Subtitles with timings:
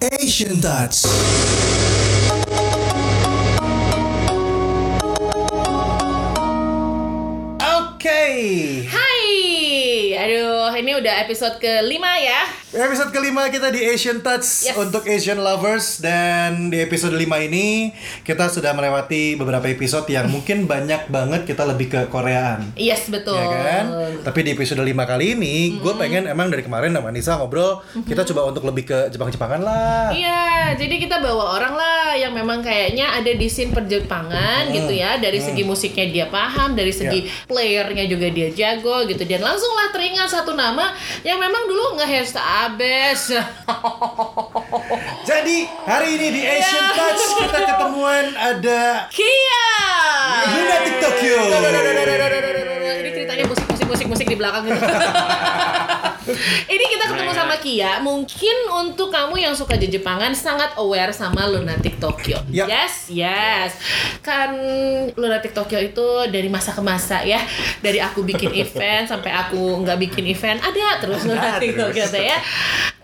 [0.00, 1.04] Asian Touch.
[7.60, 8.24] Oke,
[8.88, 12.48] Hai, aduh ini udah episode kelima ya.
[12.70, 14.78] Episode kelima kita di Asian Touch Yes.
[14.78, 17.90] untuk Asian lovers dan di episode 5 ini
[18.22, 22.70] kita sudah melewati beberapa episode yang mungkin banyak banget kita lebih ke Koreaan.
[22.78, 23.34] Yes betul.
[23.34, 23.84] Ya kan?
[24.22, 28.22] Tapi di episode 5 kali ini gue pengen emang dari kemarin sama Nisa ngobrol kita
[28.30, 30.14] coba untuk lebih ke Jepang-Jepangan lah.
[30.14, 35.18] Iya, jadi kita bawa orang lah yang memang kayaknya ada di scene perjepangan gitu ya.
[35.18, 39.26] Dari segi musiknya dia paham, dari segi playernya juga dia jago gitu.
[39.26, 40.94] Dan langsung lah teringat satu nama
[41.26, 42.22] yang memang dulu nge-hair
[42.68, 43.22] abes.
[45.28, 45.56] Jadi
[45.88, 46.96] hari ini di Asian Iya.
[46.96, 49.68] Touch kita ketemuan ada Kia.
[50.52, 51.40] Lunatic Tokyo.
[54.00, 54.80] Ini ceritanya musik musik musik musik di belakang gitu.
[56.74, 57.92] Ini kita ketemu sama Kia.
[58.00, 62.38] Mungkin untuk kamu yang suka Jepangan sangat aware sama Lunatic Tokyo.
[62.52, 62.70] Yap.
[62.70, 63.70] Yes, yes.
[64.22, 64.54] Kan
[65.16, 67.42] Lunatic Tokyo itu dari masa ke masa ya.
[67.82, 72.38] Dari aku bikin event sampai aku nggak bikin event ada terus Lunatic Tokyo ya.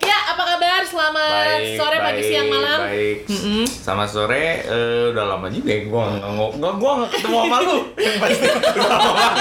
[0.07, 0.81] Kia, apa kabar?
[0.87, 2.87] Selamat sore, pagi, siang, malam.
[2.87, 3.27] Baik.
[3.67, 7.77] Sama sore eh, udah lama juga ya gua nggak nggak gua nggak ketemu sama lu.
[7.99, 9.35] Yang pasti udah lama banget.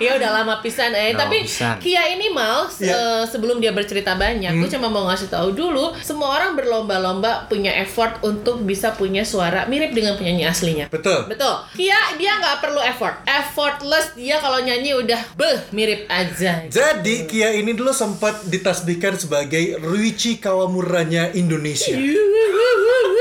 [0.00, 1.12] Ya udah lama pisan eh.
[1.12, 1.76] Lama Tapi pisan.
[1.76, 3.28] Kia ini mau Iya.
[3.28, 4.60] sebelum dia bercerita banyak, Hmm.
[4.64, 9.64] gue cuma mau ngasih tahu dulu, semua orang berlomba-lomba punya effort untuk bisa punya suara
[9.66, 10.86] mirip dengan penyanyi aslinya.
[10.88, 11.28] Betul.
[11.28, 11.52] Betul.
[11.74, 13.20] Kia dia nggak perlu effort.
[13.28, 16.64] Effortless dia kalau nyanyi udah beh mirip aja.
[16.64, 21.98] Jadi Kia ini dulu sempat ditasbihkan sebagai Ruichi Kawamuranya Indonesia.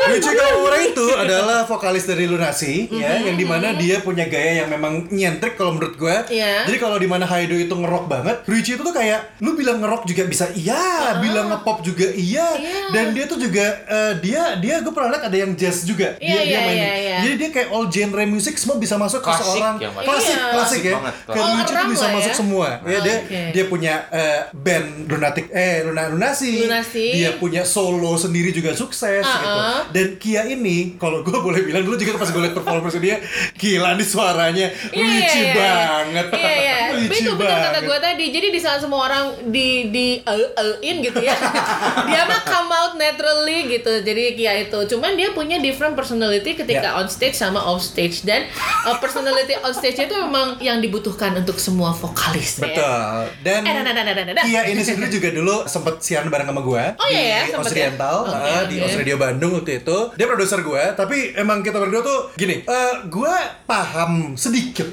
[0.06, 4.70] Ruichi Kawamura itu adalah vokalis dari Lunasi ya, yang di mana dia punya gaya yang
[4.70, 6.16] memang nyentrik kalau menurut gue.
[6.30, 6.70] Iya.
[6.70, 10.06] Jadi kalau di mana Haido itu ngerok banget, Ruichi itu tuh kayak lu bilang ngerok
[10.06, 12.82] juga bisa iya, bilang ngepop juga iya, Iya.
[12.94, 16.14] dan dia tuh juga eh, dia dia gue pernah lihat ada yang jazz juga.
[16.22, 16.78] Iya, dia, dia iya, mainin.
[16.78, 17.18] iya, iya.
[17.24, 20.36] Jadi dia kayak all genre music semua bisa masuk ke Klasik seorang yang paling- klasik,
[20.36, 20.52] Iya.
[20.54, 20.94] klasik ya.
[20.94, 21.50] Ke klasik.
[21.50, 22.38] Ruichi tuh bisa lah masuk ya.
[22.38, 22.68] semua.
[22.86, 23.42] Ya dia Oke.
[23.52, 26.52] dia punya eh, band lunatic eh luna lunasi.
[26.66, 27.06] Lunasi.
[27.14, 29.46] Dia punya solo sendiri juga sukses gitu.
[29.48, 29.86] Uh-uh.
[29.90, 33.22] Dan Kia ini kalau gue boleh bilang dulu juga pas gue liat performance dia
[33.54, 35.54] gila nih suaranya Iya, lucu iya, iya.
[35.54, 36.26] banget.
[36.32, 36.78] Iya iya.
[36.98, 38.26] lucu Itu benar kata gue tadi.
[38.30, 41.36] Jadi di saat semua orang di di uh, uh, in gitu ya,
[42.10, 44.02] dia mah come out naturally gitu.
[44.02, 44.80] Jadi Kia itu.
[44.88, 46.92] Cuman dia punya different personality ketika Ya.
[46.94, 48.46] on stage sama off stage dan
[48.84, 52.60] uh, personality on stage itu memang yang dibutuhkan untuk semua vokalis.
[52.60, 52.68] ya.
[52.68, 53.20] Betul.
[53.42, 54.44] Dan Eh, nah, nah, nah, nah, nah, nah.
[54.44, 57.68] Kia ini sendiri juga dulu sempat siaran bareng sama gue Oh, iya ya, di sempet
[57.76, 58.32] Osriental, ya?
[58.32, 59.98] Oke, uh, di Radio Bandung waktu itu.
[60.16, 62.64] Dia produser gue, tapi emang kita berdua tuh gini.
[62.64, 63.34] eh gue
[63.68, 64.88] paham sedikit.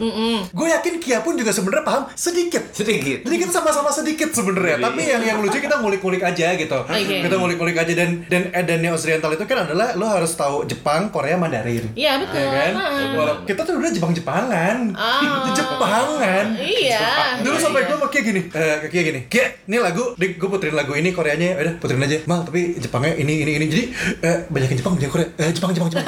[0.50, 2.74] Gue yakin Kia pun juga sebenarnya paham sedikit.
[2.74, 3.22] Sedikit.
[3.22, 6.78] Jadi kita sama-sama sedikit sebenarnya, tapi yang yang lucu kita ngulik-ngulik aja gitu.
[6.82, 7.22] Oke.
[7.22, 11.38] Kita ngulik-ngulik aja dan dan edannya Osriental itu kan adalah lo harus tahu Jepang, Korea,
[11.38, 11.94] Mandarin.
[11.94, 12.42] Iya betul.
[12.42, 12.72] Ya kan?
[13.14, 14.76] Walau kita tuh udah Jepang-Jepangan.
[14.98, 15.54] Ah.
[15.58, 16.46] Jepangan.
[16.58, 17.06] Iya.
[17.44, 17.94] Dulu iya, sampai iya.
[17.94, 21.74] gue Kia gini, eh Kia gini, Kia, ini lagu, gue puterin lagu ini Koreanya, udah
[21.78, 23.84] puterin aja, mal, tapi Jepangnya ini, ini, ini, jadi
[24.24, 26.06] eh, banyakin Jepang, banyakin Korea, eh, Jepang, Jepang, Jepang,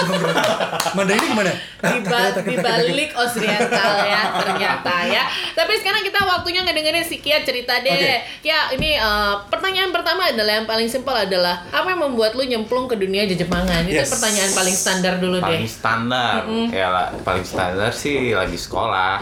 [0.00, 0.94] Jepang, Jepang.
[0.94, 1.52] Mandarin gimana?
[1.78, 5.22] Di, ba- di balik Osriental ya ternyata ya.
[5.52, 7.92] Tapi sekarang kita waktunya ngedengerin si Kia cerita deh.
[7.92, 8.14] Oke.
[8.40, 12.86] Kia ini eh, pertanyaan pertama adalah yang paling simpel adalah apa yang membuat lu nyemplung
[12.86, 13.84] ke dunia Jepangan?
[13.84, 14.10] Itu Yes.
[14.10, 15.70] pertanyaan paling standar dulu Paling deh.
[15.70, 19.18] standar, ya lah, paling standar sih lagi sekolah,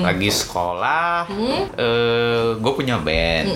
[0.00, 1.24] lagi sekolah,
[1.74, 3.46] eh gue punya band,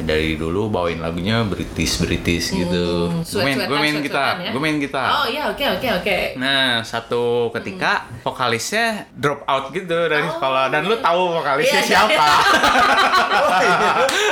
[0.00, 4.50] dari dulu bawain lagunya British British gitu, gue main, gue main gitar, ya?
[4.50, 5.08] gue main gitar.
[5.12, 6.11] Oh iya oke oke oke.
[6.36, 11.88] Nah, satu ketika vokalisnya drop out gitu dari sekolah dan lu tahu vokalisnya Iya, iya,
[11.88, 12.28] siapa.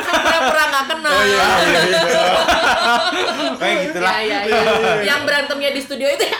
[0.06, 1.12] Kan pura-pura nggak kenal.
[1.12, 2.24] Oh iya, iya, iya.
[3.56, 4.14] Kayak gitulah.
[4.20, 4.92] Iya, iya, iya.
[5.04, 6.38] Yang berantemnya di studio itu ya.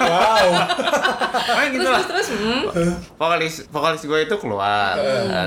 [0.00, 0.46] Wow.
[1.30, 2.00] Kayak terus gitulah.
[2.06, 2.28] terus terus.
[2.40, 2.94] Hmm.
[3.16, 4.94] Vokalis vokalis gue itu keluar,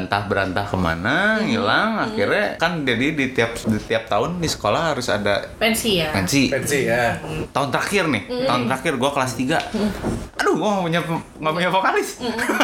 [0.04, 2.10] entah berantah ke mana, hilang.
[2.10, 6.10] Akhirnya kan jadi di tiap di tiap tahun di sekolah harus ada Pensi ya.
[6.12, 6.50] pensi.
[6.52, 7.18] Pensi ya.
[7.52, 9.58] Tahun terakhir nih, tahun terakhir gue kelas 3
[10.36, 11.00] Aduh, gue gak punya
[11.40, 12.10] nggak punya vokalis.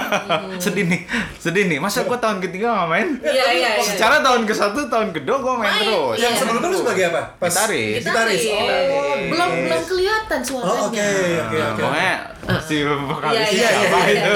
[0.64, 1.02] sedih nih,
[1.38, 1.78] sedih nih.
[1.78, 3.08] Masa gue tahun ketiga gak main?
[3.20, 3.81] Iya iya iya.
[3.81, 5.81] Secara tahun ke satu, tahun kedua gue main, Main.
[5.81, 6.18] terus.
[6.18, 7.22] Yang sebelumnya lu sebagai apa?
[7.38, 8.04] Pas Gitaris.
[8.04, 8.42] Gitaris.
[8.52, 9.16] Oh.
[9.31, 10.81] Belum belum kelihatan Oh suaranya.
[10.84, 11.08] oke
[11.40, 11.80] oke Nah, oke.
[11.80, 12.14] pokoknya
[12.60, 14.34] si vokalis Iya, iya, siapa iya, itu.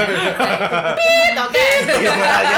[0.94, 1.66] Pit, oke.
[1.84, 2.58] Gitu aja.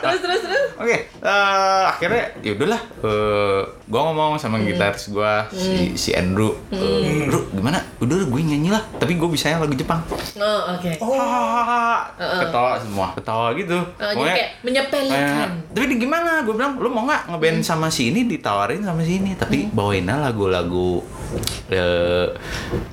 [0.00, 0.64] terus terus terus.
[0.76, 2.80] Oke, eh, akhirnya ya udahlah.
[3.00, 4.66] Eh, gua ngomong sama Hmm.
[4.66, 6.56] gitaris gua si si Andrew.
[6.70, 7.80] Eh, Bro, gimana?
[7.98, 8.80] Udah gue nyanyi lah.
[8.96, 10.00] Tapi gue bisanya lagu Jepang.
[10.34, 10.90] Oh, oke.
[10.96, 12.08] Hahaha.
[12.16, 13.76] Ketawa semua, ketawa gitu.
[13.76, 15.48] Oh, jadi Pokoknya, kayak menyepelekan.
[15.52, 16.30] eh, tapi gimana?
[16.40, 20.16] Gue bilang, lu mau nggak ngeband sama si ini ditawarin sama si ini, tapi bawainnya
[20.18, 21.04] lagu-lagu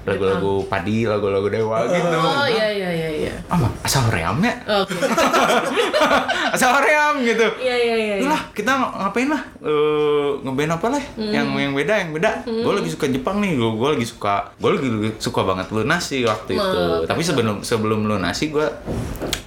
[0.04, 2.16] lagu-lagu padi, lagu-lagu dewa gitu.
[2.16, 3.34] Oh, iya iya iya iya.
[3.50, 3.68] Apa?
[3.81, 4.54] Asal ream ya?
[4.78, 4.94] Oke.
[6.56, 7.48] Asal ream gitu.
[7.60, 8.16] Iya iya iya.
[8.22, 9.42] Udah lah, kita ngapain lah?
[9.60, 11.04] Eh, ngeband apa lah?
[11.16, 11.31] Hmm.
[11.31, 12.31] Yang yang beda, yang beda.
[12.46, 13.56] Gue lagi suka Jepang nih.
[13.56, 14.88] Gue gue lagi suka, gue lagi
[15.18, 16.80] suka banget Lunasi waktu itu.
[16.80, 18.68] Oh, Tapi sebelum sebelum Lunasi gue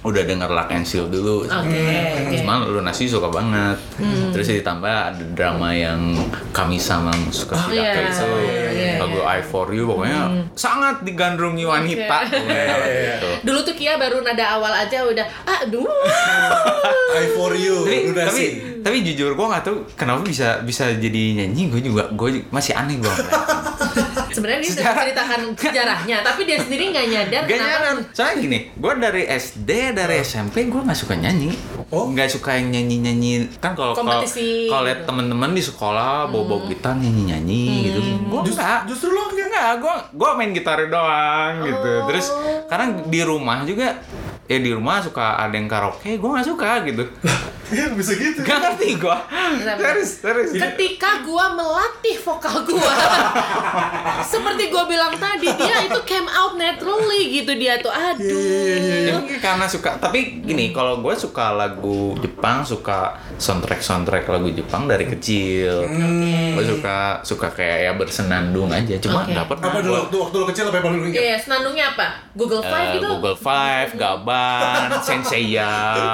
[0.01, 1.45] udah denger Lock and Seal dulu.
[1.45, 2.35] Oke, oke.
[2.37, 3.77] Cuma Lunasi suka banget.
[4.31, 5.99] Terus ditambah ada drama yang
[6.51, 8.25] kami sama suka Oh, iya, itu.
[8.73, 12.17] iya, Lagu I For You pokoknya sangat digandrungi wanita.
[12.27, 12.37] Oke.
[12.37, 13.29] pokoknya gitu.
[13.45, 15.85] Dulu tuh Kia baru nada awal aja udah aduh.
[17.11, 18.49] I for you, tapi udah tapi, sih.
[18.79, 23.03] tapi jujur gue nggak tahu kenapa bisa bisa jadi nyanyi gue juga gue masih aneh
[23.03, 23.11] gue
[24.35, 24.87] Sebenarnya dia Sejarah.
[24.87, 27.69] sudah ceritakan sejarahnya, tapi dia sendiri nggak nyadar Gak kenapa.
[27.69, 31.51] nyadar soalnya gini gue dari SD dari SMP gue nggak suka nyanyi
[31.89, 32.07] Oh.
[32.07, 35.07] nggak suka yang nyanyi nyanyi kan kalau kalau Kompetisi kalau liat gitu.
[35.07, 39.47] temen-temen di sekolah bawa bawa gitar nyanyi nyanyi gitu gue Just- enggak justru lo enggak.
[39.49, 42.07] enggak gue gue main gitar doang gitu Oh.
[42.07, 42.27] terus
[42.65, 43.99] karena di rumah juga
[44.45, 47.03] ya di rumah suka ada yang karaoke gue nggak suka gitu
[47.71, 48.39] Iya bisa gitu.
[48.43, 49.17] Gak ngerti gue
[49.61, 52.93] terus terus Ketika gua melatih vokal gua,
[54.31, 57.91] seperti gua bilang tadi, dia itu came out naturally gitu dia tuh.
[57.91, 59.07] Aduh.
[59.07, 64.51] Ya, mungkin karena suka tapi gini kalau gue suka lagu Jepang suka soundtrack soundtrack lagu
[64.51, 65.87] Jepang dari kecil
[66.55, 70.45] gue suka suka kayak ya bersenandung aja cuma nggak pernah Apa dulu waktu waktu lo
[70.51, 71.21] kecil apa yang paling ingat?
[71.21, 72.07] Iya, senandungnya apa?
[72.35, 73.07] Google Five eh, gitu.
[73.07, 75.71] Google Five Gaban Senseiya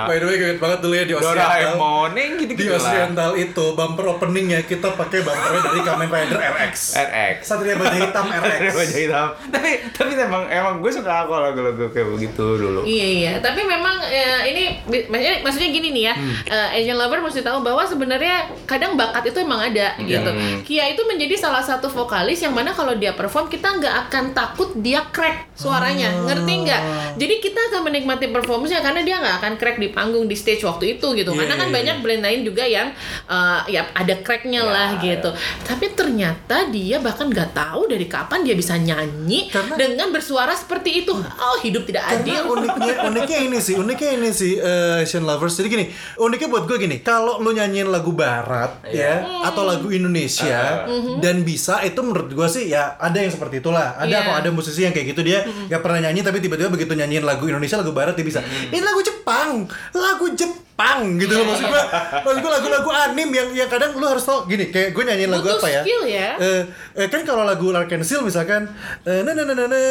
[0.08, 1.47] By the way, gue banget dulu ya di Oriental.
[1.48, 2.92] Doraemon yang gitu Di gitu lah.
[2.92, 6.76] Oriental itu bumper openingnya kita pakai bumpernya dari Kamen Rider RX.
[6.96, 8.72] RX Satria Baja Hitam RX.
[8.76, 9.28] baju hitam.
[9.50, 12.82] Tapi tapi emang emang gue suka kok lagu-lagu kayak begitu dulu.
[12.84, 14.64] Iya iya, tapi memang eh, ini
[15.08, 16.14] maksudnya maksudnya gini nih ya,
[16.48, 20.32] eh, Asian lover mesti tahu bahwa sebenarnya kadang bakat itu emang ada gitu.
[20.68, 24.70] Kia itu menjadi salah satu vokalis yang mana kalau dia perform kita nggak akan takut
[24.78, 26.82] dia crack suaranya, ngerti nggak?
[27.18, 30.96] Jadi kita akan menikmati performance-nya karena dia nggak akan crack di panggung di stage waktu
[30.96, 31.32] itu gitu.
[31.32, 32.88] Iya, Karena kan iya, banyak band lain juga yang
[33.26, 35.30] eh, ya ada cracknya lah gitu.
[35.64, 41.02] Tapi ternyata dia bahkan nggak tahu dari kapan dia bisa nyanyi Karena- dengan bersuara seperti
[41.02, 41.14] itu.
[41.14, 42.38] Oh hidup tidak adil.
[42.38, 45.58] Karena uniknya uniknya ini sih, uniknya ini sih eh, Asian Lovers.
[45.58, 45.86] Jadi gini,
[46.16, 50.86] uniknya buat gue gini, kalau lu nyanyiin lagu barat ya atau lagu Indonesia
[51.18, 53.96] dan bisa itu menurut gue sih ya ada yang seperti itulah.
[53.96, 54.24] Ada Iya.
[54.24, 57.48] kok ada musisi yang kayak gitu dia nggak pernah nyanyi tapi tiba-tiba begitu nyanyiin lagu
[57.48, 58.44] Indonesia lagu barat dia bisa.
[58.44, 59.64] Ini lagu Jepang,
[59.96, 61.84] lagu Jepang gitu loh maksud gue.
[62.22, 65.48] Maksud gue lagu-lagu anim yang yang kadang lu harus tau gini kayak gue nyanyiin lagu
[65.48, 65.82] Butuh apa ya?
[65.88, 66.30] skill ya.
[66.38, 66.62] Eh,
[67.00, 68.68] eh, kan kalau lagu Larkensil misalkan
[69.08, 69.82] eh, na na na na na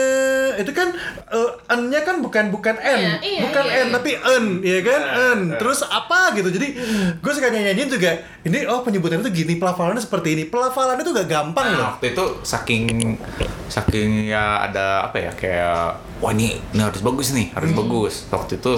[0.60, 0.92] itu kan
[1.32, 3.94] eh, n-nya kan bukan bukan n, Iya, iya, bukan iya, n iya.
[3.96, 5.02] tapi n, ya kan
[5.34, 5.38] n.
[5.56, 6.52] Terus apa gitu.
[6.52, 6.68] Jadi
[7.18, 8.12] gue suka nyanyiin juga.
[8.46, 10.44] Ini oh penyebutannya tuh gini, pelafalannya seperti ini.
[10.46, 11.82] Pelafalannya tuh gak gampang loh.
[11.82, 13.18] Nah, waktu itu saking
[13.66, 17.80] saking ya ada apa ya kayak wah ini ini harus bagus nih harus Hmm.
[17.80, 18.74] bagus waktu itu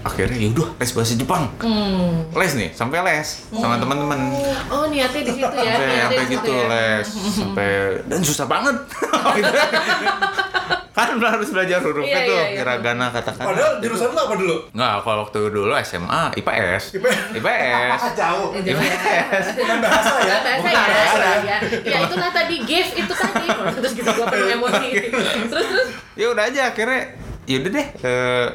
[0.00, 2.28] akhirnya yaudah les bahasa Jepang Hmm.
[2.30, 4.20] les nih sampai les sama teman-teman
[4.68, 5.48] Oh niatnya di situ ya.
[5.48, 6.64] sampai niatnya sampai gitu ya.
[6.68, 7.68] les sampai
[8.04, 8.76] dan susah banget
[10.94, 12.56] kan harus belajar hurufnya Iya, tuh iya, iya.
[12.56, 14.56] hiragana katakana Padahal jurusan lo apa dulu?
[14.70, 17.34] Nggak, kalau waktu dulu SMA IPS IPS.
[17.34, 18.48] IPS Jauh.
[18.54, 19.24] Jangan ya.
[19.58, 20.36] Bukan bahasa ya.
[20.54, 21.34] Bukan bahasa ya.
[21.34, 21.34] ya.
[21.42, 21.58] ya.
[21.82, 23.46] Ya itulah tadi gift itu tadi.
[23.74, 24.88] Terus gitu gua penuh emosi.
[25.50, 25.88] Terus terus.
[26.14, 27.02] ya udah aja akhirnya
[27.44, 28.46] ya udah deh eh,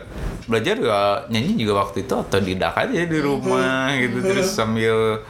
[0.49, 5.21] belajar juga nyanyi juga waktu itu otodidak aja di rumah gitu terus sambil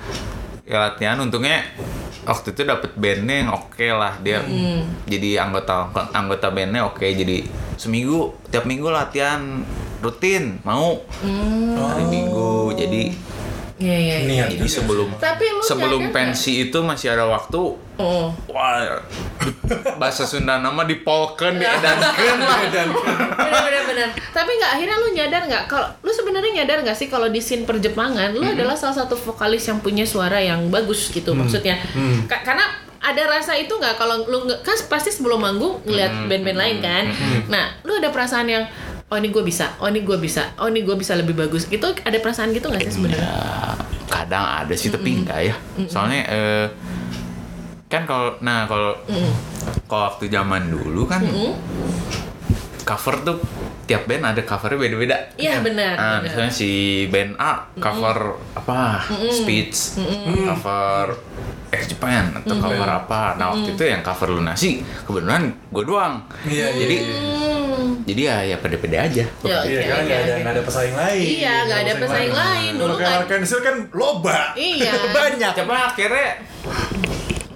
[0.63, 1.19] ya latihan.
[1.19, 1.67] Untungnya
[2.23, 4.45] waktu itu dapet bandnya yang oke lah dia
[5.09, 7.43] jadi anggota anggota bandnya oke jadi
[7.75, 9.65] seminggu tiap minggu latihan
[9.99, 11.03] rutin mau.
[11.19, 13.11] Hari minggu jadi
[13.79, 14.15] Iya iya.
[14.17, 14.27] iya.
[14.27, 14.75] Niat jadi juga.
[14.75, 17.61] sebelum Tapi lu sebelum pensi itu masih ada waktu
[17.95, 18.31] Oh.
[18.47, 18.79] wah
[19.95, 22.15] bahasa Sunda nama dipolken diedankan.
[23.39, 24.09] Benar benar benar.
[24.29, 25.63] Tapi nggak akhirnya lu nyadar nggak?
[25.65, 29.63] Kalau lu sebenarnya nyadar nggak sih kalau di scene perjepangan lu adalah salah satu vokalis
[29.65, 31.75] yang punya suara yang bagus gitu maksudnya.
[32.25, 32.63] Ka- karena
[32.99, 33.95] ada rasa itu nggak?
[33.95, 37.03] Kalau lu kan pasti sebelum manggung ngeliat band-band lain kan.
[37.47, 38.63] Nah lu ada perasaan yang
[39.09, 39.75] oh ini gue bisa.
[39.81, 40.53] Oh ini gue bisa.
[40.61, 41.65] Oh ini gue bisa lebih bagus.
[41.65, 43.25] Gitu ada perasaan gitu nggak sih sebenarnya?
[43.25, 43.73] Ya,
[44.09, 45.55] kadang ada sih tapi enggak ya.
[45.89, 46.65] Soalnya eh,
[47.89, 48.93] kan kalau nah kalau
[49.89, 51.25] kalau waktu zaman dulu kan
[52.85, 53.37] cover tuh
[53.89, 55.17] tiap band ada covernya beda-beda.
[55.33, 56.19] Iya, benar, Nah, benar.
[56.21, 56.71] misalnya si
[57.07, 58.17] band A cover
[58.53, 59.01] apa?
[59.27, 59.97] Speech,
[60.45, 61.17] cover
[61.69, 63.33] X Japan atau cover apa.
[63.35, 66.21] Nah, waktu itu yang cover Lunasi kebetulan gue doang.
[66.43, 67.89] Iya, iya, Jadi Hmm.
[68.03, 69.23] jadi ya ya pede-pede aja.
[69.41, 71.25] Ya, Iya oke, kan nggak ada nggak ada pesaing lain.
[71.31, 72.71] Iya, nggak ada pesaing lain.
[72.75, 74.39] Dulu Kalau kan- Arkansas kan loba.
[74.53, 74.91] Iya.
[75.17, 75.51] Banyak.
[75.55, 76.29] Coba akhirnya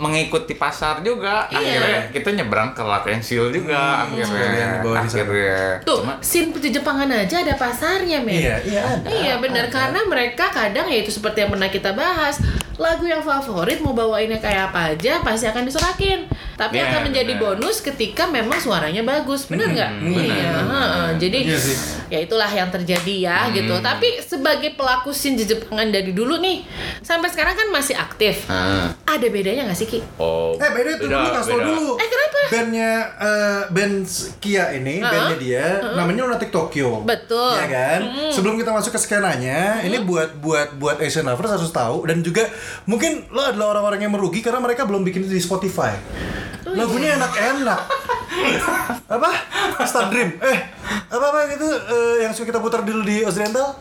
[0.03, 1.57] mengikuti pasar juga Iya.
[1.57, 4.99] akhirnya kita nyebrang ke Lakensil juga Yang akhirnya sana.
[4.99, 8.35] akhirnya Tuh, cuma scene Jepangan aja ada pasarnya, men.
[8.35, 9.07] Iya, iya ada.
[9.07, 12.41] Iya benar karena mereka kadang ya itu seperti yang pernah kita bahas
[12.75, 17.33] lagu yang favorit mau bawainnya kayak apa aja pasti akan disorakin tapi Iya, akan menjadi
[17.33, 17.43] benar.
[17.55, 21.07] bonus ketika memang suaranya bagus benar nggak iya heeh.
[21.17, 21.75] jadi Iya sih.
[22.07, 26.63] ya itulah yang terjadi ya gitu tapi sebagai pelaku scene Jepangan dari dulu nih
[26.99, 28.93] sampai sekarang kan masih aktif Ah.
[29.03, 31.87] ada bedanya nggak sih ki oh Eh beda tuh dulu kasih dulu.
[31.95, 32.37] Eh, kenapa?
[32.45, 34.05] Bandnya eh, band
[34.37, 35.09] Kia ini, Uh-uh.
[35.09, 37.01] bandnya dia, namanya Lunatic Tokyo.
[37.01, 37.51] Betul.
[37.53, 37.99] Ya kan.
[38.29, 42.45] Sebelum kita masuk ke skenanya, ini buat buat buat Asian lovers harus tahu dan juga
[42.85, 45.95] mungkin lo adalah orang-orang yang merugi karena mereka belum bikin di Spotify.
[46.73, 47.81] Lagunya enak-enak.
[49.15, 49.29] apa?
[49.85, 50.37] Star Dream.
[50.41, 50.57] Eh,
[51.13, 53.77] apa apa gitu eh, yang suka kita putar dulu di Occidental?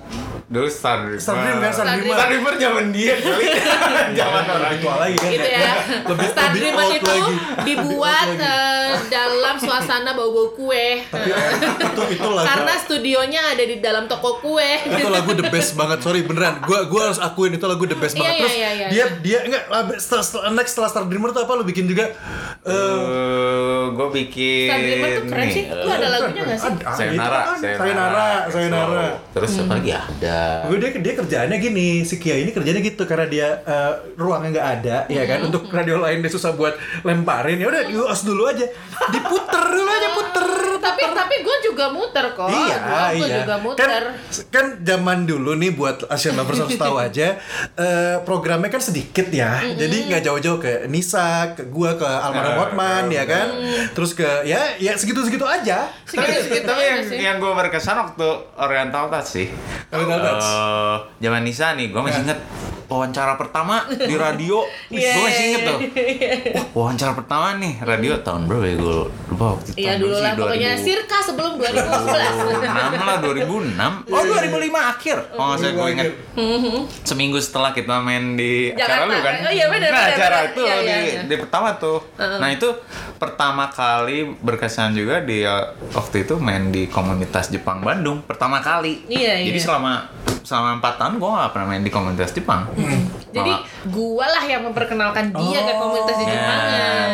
[0.52, 2.12] Dulu Star Dreamer Star Dream kan, Star Star Dream.
[2.12, 3.46] Star Dreamer zaman dia kali
[4.20, 5.30] zaman orang Tua lagi kan.
[5.32, 5.72] gitu ya.
[6.04, 7.34] Lebih Star lebih Dreamer itu lagi.
[7.64, 11.00] dibuat eh, dalam suasana bau-bau kue.
[11.02, 11.50] Tapi eh,
[11.88, 14.70] itu itu lagu karena studionya ada di dalam toko kue.
[14.84, 16.60] Itu lagu the best banget sorry beneran.
[16.60, 18.28] Gua gua harus akuin itu lagu the best Iya, banget.
[18.28, 21.42] iya, terus iya, iya, dia dia enggak lah, setelah, setelah next setelah Star Dreamer tuh
[21.42, 21.52] apa?
[21.54, 22.12] Lu bikin juga
[22.62, 25.64] eh gue bikin Star Dreamer tuh keren sih.
[25.66, 26.72] Lu ada lagunya nggak sih?
[26.82, 29.06] Ah, Sayonara, kan, Sayonara Sayonara.
[29.32, 29.90] Terus apa lagi?
[29.94, 30.41] Ada?
[30.68, 34.68] Gue dia dia kerjaannya gini si Kia ini kerjanya gitu karena dia eh, ruangnya nggak
[34.80, 38.66] ada ya kan untuk radio lain dia susah buat lemparin ya udah US dulu aja
[39.10, 40.48] diputer dulu aja puter
[40.82, 43.38] tapi tapi gue juga muter kok iya, gue iya.
[43.42, 44.04] juga Kan, muter
[44.50, 47.38] kan zaman dulu nih buat Asian Lovers harus tahu aja
[47.78, 49.60] eh, programnya kan sedikit ya.
[49.62, 53.46] Jadi nggak jauh-jauh ke Nisa, ke gua, ke Almarhum Ya, Hotman ya kan.
[53.92, 55.88] Terus ke ya ya segitu-segitu aja.
[56.04, 57.18] Segitu-segitu Tapi aja yang, sih.
[57.20, 59.46] yang gue berkesan waktu Oriental Touch sih.
[59.92, 60.31] Oriental.
[60.40, 62.40] Eh, zaman Nisa nih, gue masih inget
[62.92, 64.60] wawancara pertama di radio.
[64.92, 65.12] Iya.
[65.16, 65.78] Gue masih inget tuh.
[65.80, 68.96] Wah, wawancara pertama nih radio tahun berapa ya gue
[69.32, 69.76] lupa waktu itu.
[69.80, 70.84] Iya dulu lah pokoknya 2000.
[70.84, 76.10] Sirka sebelum 2011 2006 lah 2006 oh 2005 akhir oh nggak saya gue inget
[77.02, 80.74] seminggu setelah kita main di acara lu kan Oh iya, benar, nah acara itu Iya,
[80.76, 81.20] di, iya, iya.
[81.26, 82.68] di pertama tuh nah itu
[83.16, 89.06] pertama kali berkesan juga di uh, waktu itu main di komunitas Jepang Bandung pertama kali
[89.08, 89.64] Iya, jadi iya.
[89.64, 89.92] selama
[90.42, 92.66] selama empat tahun gue gak pernah main di komunitas Jepang
[93.30, 96.26] jadi Malah- gua lah yang memperkenalkan dia ke komunitas Nah.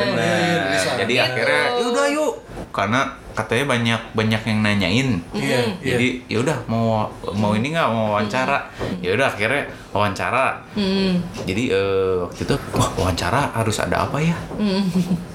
[0.08, 0.88] Iya, iya, bisa.
[0.96, 1.24] Jadi Gitu.
[1.24, 2.32] akhirnya yaudah yuk
[2.70, 3.00] karena
[3.38, 5.08] katanya banyak banyak yang nanyain.
[5.30, 5.94] Iya, iya.
[5.94, 8.66] Jadi yaudah mau mau ini nggak mau wawancara.
[8.98, 9.62] Yaudah akhirnya
[9.94, 10.58] wawancara.
[10.74, 11.22] Hmm.
[11.46, 14.34] Jadi eh, waktu itu wah wawancara harus ada apa ya?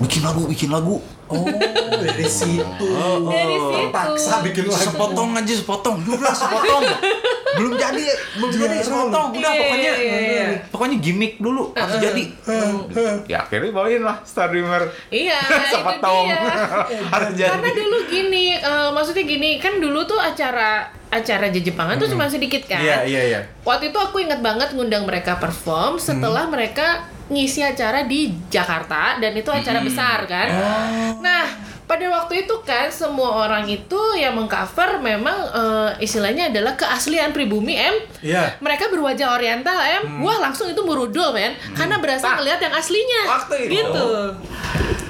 [0.04, 1.00] Bikin lagu bikin lagu.
[1.24, 1.48] Oh,
[1.98, 2.88] dari situ.
[3.26, 3.90] Dari situ.
[3.90, 4.84] Paksa bikin lagu.
[4.84, 5.98] Sepotong aja sepotong.
[6.04, 6.84] Udah sepotong.
[7.54, 8.02] belum jadi
[8.42, 9.30] belum jadi sepotong.
[9.38, 10.46] Udah Iya, pokoknya iya, iya.
[10.74, 12.24] pokoknya gimmick dulu harus jadi.
[13.30, 14.90] ya akhirnya bawain lah Star Dreamer.
[15.14, 16.26] Iya, itu sepotong.
[16.28, 16.42] dia.
[17.14, 17.54] harus jadi.
[17.54, 22.66] Karena dulu gini, eh, maksudnya gini, kan dulu tuh acara acara Jepangan tuh cuma sedikit
[22.66, 22.82] kan.
[22.82, 23.40] Iya, iya, iya.
[23.62, 29.32] Waktu itu aku ingat banget ngundang mereka perform setelah mereka ngisi acara di Jakarta dan
[29.38, 30.48] itu acara besar kan.
[31.22, 31.46] Nah,
[31.84, 37.76] pada waktu itu kan semua orang itu yang mengcover memang eh, istilahnya adalah keaslian pribumi
[37.76, 37.96] M.
[38.24, 38.56] Iya.
[38.58, 40.24] Mereka berwajah oriental M.
[40.24, 43.22] Wah, langsung itu merudul men karena berasa ngeliat yang aslinya.
[43.30, 43.76] Waktu itu.
[43.76, 44.08] Gitu.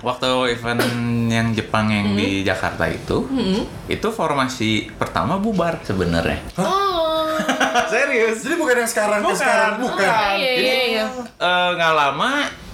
[0.04, 0.84] Waktu event
[1.32, 3.24] yang Jepang yang di Jakarta itu,
[3.88, 6.44] itu formasi pertama bubar sebenarnya.
[6.60, 7.32] Oh.
[7.94, 8.44] Serius?
[8.44, 9.96] Jadi bukan yang sekarang, yang Bukan, sekarang bukan.
[10.04, 10.36] bukan.
[10.36, 11.06] Iya, Jadi iya, iya.
[11.40, 12.32] eh, nggak lama,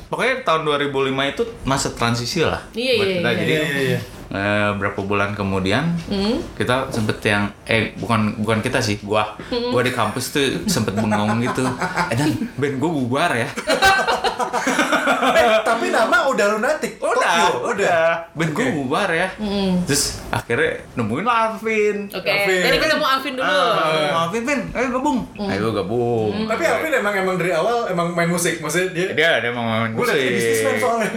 [0.10, 2.66] pokoknya tahun 2005 itu masa transisi lah.
[2.74, 3.30] Iya, buat iya, kita.
[3.30, 3.38] iya.
[3.40, 3.64] Jadi Iya,
[3.96, 4.00] iya,
[4.30, 6.38] eh, berapa bulan kemudian Hmm.
[6.54, 9.70] kita sempet yang eh bukan bukan kita sih, gua Hmm.
[9.70, 11.66] gua di kampus tuh sempet bengong gitu.
[12.08, 13.50] Eh dan band gua bubar ya.
[15.30, 16.96] Eh, tapi nama udah lunatic.
[16.98, 18.04] Udah, Tokyo, udah.
[18.32, 18.74] Band gua Oke.
[18.74, 19.28] bubar ya.
[19.84, 21.98] Terus akhirnya nemuin lah Alvin.
[22.08, 22.62] Oke, Alvin.
[22.62, 23.46] jadi ketemu Alvin dulu.
[23.46, 25.20] Ah, Alvin, Vin, ayo gabung.
[25.38, 26.32] Ayo gabung.
[26.46, 29.92] Tapi Alvin emang emang dari awal emang main musik, maksudnya dia Dia dia mau main
[29.92, 30.80] gue liat dia bisnismen musik.
[30.80, 31.10] soalnya.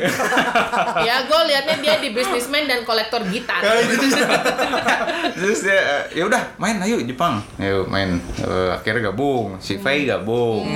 [1.08, 3.60] ya, gue liatnya dia di businessman dan kolektor gitar.
[3.62, 4.06] Kayak gitu.
[5.40, 7.40] Terus dia eh, ya udah main ayo Jepang.
[7.58, 8.20] Ayo main.
[8.38, 9.58] Eh, akhirnya gabung.
[9.58, 10.68] Si Fei gabung.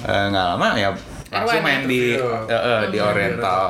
[0.08, 0.90] eh, nggak lama ya
[1.30, 1.88] langsung main itu.
[1.88, 3.62] di eh, eh, di Oriental.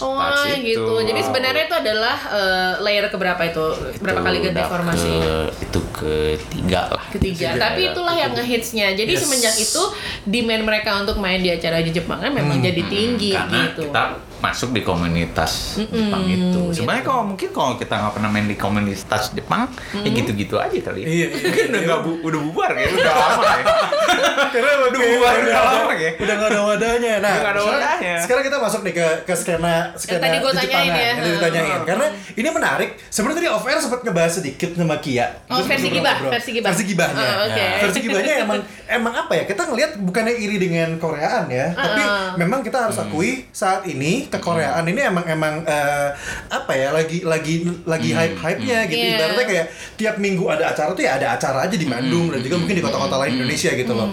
[0.00, 0.74] Oh Touch itu.
[0.74, 0.94] gitu.
[1.00, 3.66] Jadi sebenarnya itu adalah eh, layer keberapa itu?
[3.96, 5.10] Berapa Itu kali ganti formasi?
[5.14, 7.04] ke- itu ketiga lah.
[7.08, 7.48] Ketiga.
[7.56, 8.92] Tapi itulah yang ngehitsnya.
[8.92, 9.22] Jadi Yes.
[9.22, 9.82] semenjak itu
[10.24, 13.86] demand mereka untuk main di acara di Jepangan memang jadi tinggi Karena gitu.
[13.86, 14.02] kita
[14.38, 16.60] masuk di komunitas Jepang itu.
[16.72, 21.00] Sebenarnya kalau mungkin kalau kita nggak pernah main di komunitas Jepang, ya gitu-gitu aja kali.
[21.00, 21.06] ya.
[21.06, 21.26] Iya, iya.
[21.42, 23.64] Mungkin udah nggak bu- udah bubar ya, udah lama ya.
[24.52, 26.10] Karena udah bubar, udah lama ya.
[26.16, 27.12] Udah gak ada wadahnya.
[27.16, 28.14] Nah, Udah nggak ada sekarang- wadahnya.
[28.18, 31.00] Sekarang kita masuk nih ke ke skena skena tadi gua di tanyain ya.
[31.02, 31.80] yang tadi ditanyain.
[31.84, 32.90] Karena ini menarik.
[33.06, 35.26] Sebenarnya tadi off air sempat ngebahas sedikit sama Kia.
[35.46, 36.70] Oh, Terus versi gibah, versi gibah.
[36.70, 37.24] Versi gibahnya.
[37.36, 37.46] Oh.
[37.46, 39.42] Nah, Versi gibahnya emang emang apa ya?
[39.44, 42.02] Kita ngelihat bukannya iri dengan Koreaan ya, tapi
[42.36, 46.08] memang kita harus akui saat ini kekoreaan ini emang emang eh,
[46.52, 46.92] apa ya?
[46.92, 49.04] Lagi lagi lagi hype hype nya gitu.
[49.04, 49.16] Iya.
[49.16, 49.66] Ibaratnya kayak
[49.96, 52.84] tiap minggu ada acara tuh ya ada acara aja di Bandung dan juga mungkin di
[52.84, 54.08] kota-kota lain Indonesia gitu loh.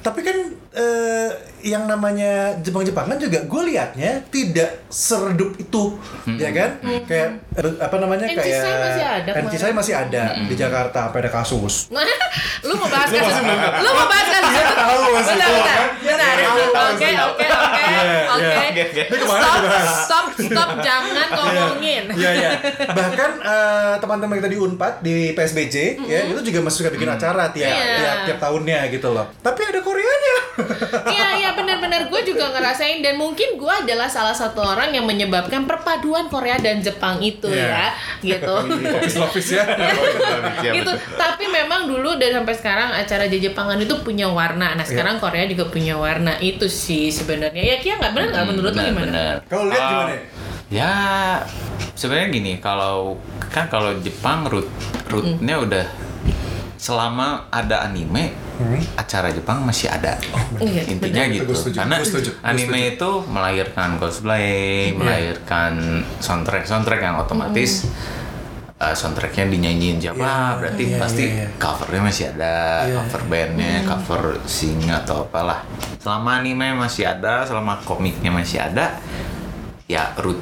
[0.00, 0.36] Tapi kan
[0.74, 5.98] eh, yang namanya Jepang-Jepangan juga gue liatnya tidak seredup itu,
[6.34, 6.70] ya kan?
[7.04, 11.20] Kayak eh, apa namanya NC kayak masih ada NC Sai masih ada di Jakarta sampai
[11.20, 11.74] ada kasus.
[12.58, 13.34] lu mau bahas kasus
[13.78, 16.48] lu mau bahas kasus Iya, tahu benar gua, benar kan?
[16.48, 19.04] Iya, oke oke oke Iya, oke iya.
[19.06, 19.62] Ini ke mana stop
[19.96, 22.50] stop stop jangan ngomongin Iya iya.
[22.88, 27.50] Bahkan eh, teman-teman kita di Unpad di PSBJ ya itu juga masih suka bikin acara
[27.50, 27.94] tiap Iya.
[27.96, 29.26] tiap tiap tahunnya gitu loh.
[29.38, 30.17] Tapi ada Koreanya.
[31.08, 35.64] Iya iya benar-benar gue juga ngerasain dan mungkin gue adalah salah satu orang yang menyebabkan
[35.64, 37.94] perpaduan Korea dan Jepang itu Iya.
[38.22, 38.54] ya gitu.
[38.68, 39.64] Lapis-lapis ya.
[40.58, 40.90] Iya, gitu.
[40.90, 40.96] betul.
[41.14, 44.74] Tapi memang dulu dan sampai sekarang acara di Jepangan itu punya warna.
[44.74, 45.22] Nah sekarang Iya.
[45.22, 47.62] Korea juga punya warna itu sih sebenarnya.
[47.64, 49.38] Ya Kia nggak benar nggak menurut lu gimana?
[49.46, 50.14] Kalau lihat Uh, gimana?
[50.68, 50.92] Ya,
[51.94, 53.16] sebenarnya gini, kalau
[53.48, 54.68] kan kalau Jepang root
[55.08, 55.84] rootnya udah
[56.78, 58.82] selama ada anime, Hmm.
[58.94, 60.18] acara Jepang masih ada.
[60.58, 61.36] Iya, Intinya benar.
[61.36, 61.52] gitu.
[61.52, 67.86] Setuju, Karena setuju, anime itu melahirkan cosplay, melahirkan soundtrack soundtrack yang otomatis
[68.78, 71.48] uh, soundtracknya dinyanyiin siapa, Iya, berarti iya, pasti iya, iya.
[71.54, 72.94] covernya masih ada, Iya.
[72.96, 75.60] cover bandnya, cover singa atau apalah.
[75.98, 78.98] Selama anime masih ada, selama komiknya masih ada,
[79.86, 80.38] ya root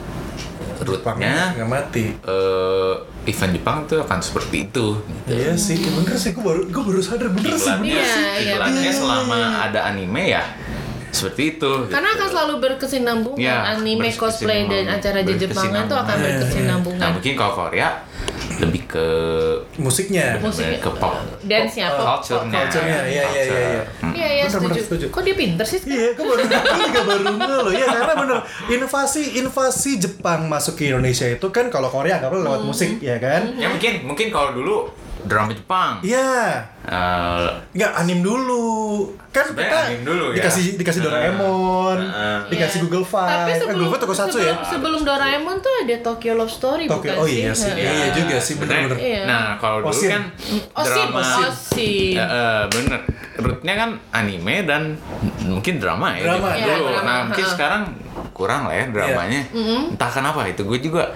[0.78, 2.04] rootnya nggak mati.
[2.12, 2.94] eh,
[3.26, 4.86] event Jepang itu akan seperti itu.
[4.96, 5.28] gitu.
[5.28, 6.30] Iya sih, bener sih.
[6.30, 7.72] Gue baru gue baru sadar bener sih.
[7.72, 8.24] Bener Iya, sih.
[8.44, 8.92] iya, bener.
[8.92, 10.44] selama ada anime ya
[11.08, 11.72] seperti itu.
[11.88, 12.18] Karena gitu.
[12.18, 16.40] akan selalu berkesinambungan Ya, anime cosplay dan acara di Jepangan tuh akan Berkesinambungan.
[16.44, 17.00] berkesinambungan.
[17.00, 17.88] Nah mungkin kalau Korea
[18.56, 19.06] lebih ke
[19.76, 20.40] Musiknya.
[20.40, 20.80] Musiknya.
[20.80, 21.14] ke pop
[21.44, 22.56] Dance-nya, pop- culture-nya.
[22.64, 23.82] culture-nya, iya, iya, iya, iya.
[24.00, 24.12] Hmm.
[24.16, 24.80] Iya iya setuju.
[24.80, 25.06] setuju.
[25.12, 25.80] Kok dia pinter sih?
[25.84, 28.38] Iya, gue baru gue juga baru nge loh ya karena bener
[28.72, 33.16] invasi invasi Jepang masuk ke Indonesia itu kan kalau Korea nggak perlu lewat musik ya
[33.20, 33.54] kan?
[33.60, 34.88] Ya mungkin mungkin kalau dulu
[35.26, 35.98] drama Jepang.
[36.00, 40.38] Iya, Eh, nggak anim dulu kan kita anim dulu ya.
[40.38, 42.38] dikasih dikasih Doraemon, Heeh.
[42.48, 42.84] dikasih Iya.
[42.84, 44.64] Google Five, Tapi eh, sebelum, Google Five tokusatsu sebelum, ya.
[44.64, 47.36] sebelum Doraemon tuh ada Tokyo Love Story Tokyo, bukan oh sih?
[47.36, 47.90] iya sih, Heeh.
[47.90, 48.96] iya juga sih bener-bener.
[48.96, 49.22] Iya.
[49.24, 50.08] Nah kalau dulu Osin.
[50.08, 50.22] kan
[50.72, 52.14] Osin, drama Osin.
[52.14, 53.00] Ya, eh, bener.
[53.36, 54.82] Rootnya kan anime dan
[55.42, 56.22] mungkin drama ya.
[56.24, 56.48] Drama.
[56.52, 56.86] Iya, dulu.
[56.88, 57.52] drama, Nah mungkin ha-ha.
[57.52, 57.82] sekarang
[58.32, 59.42] kurang lah ya dramanya.
[59.90, 61.10] Entah kenapa itu gue juga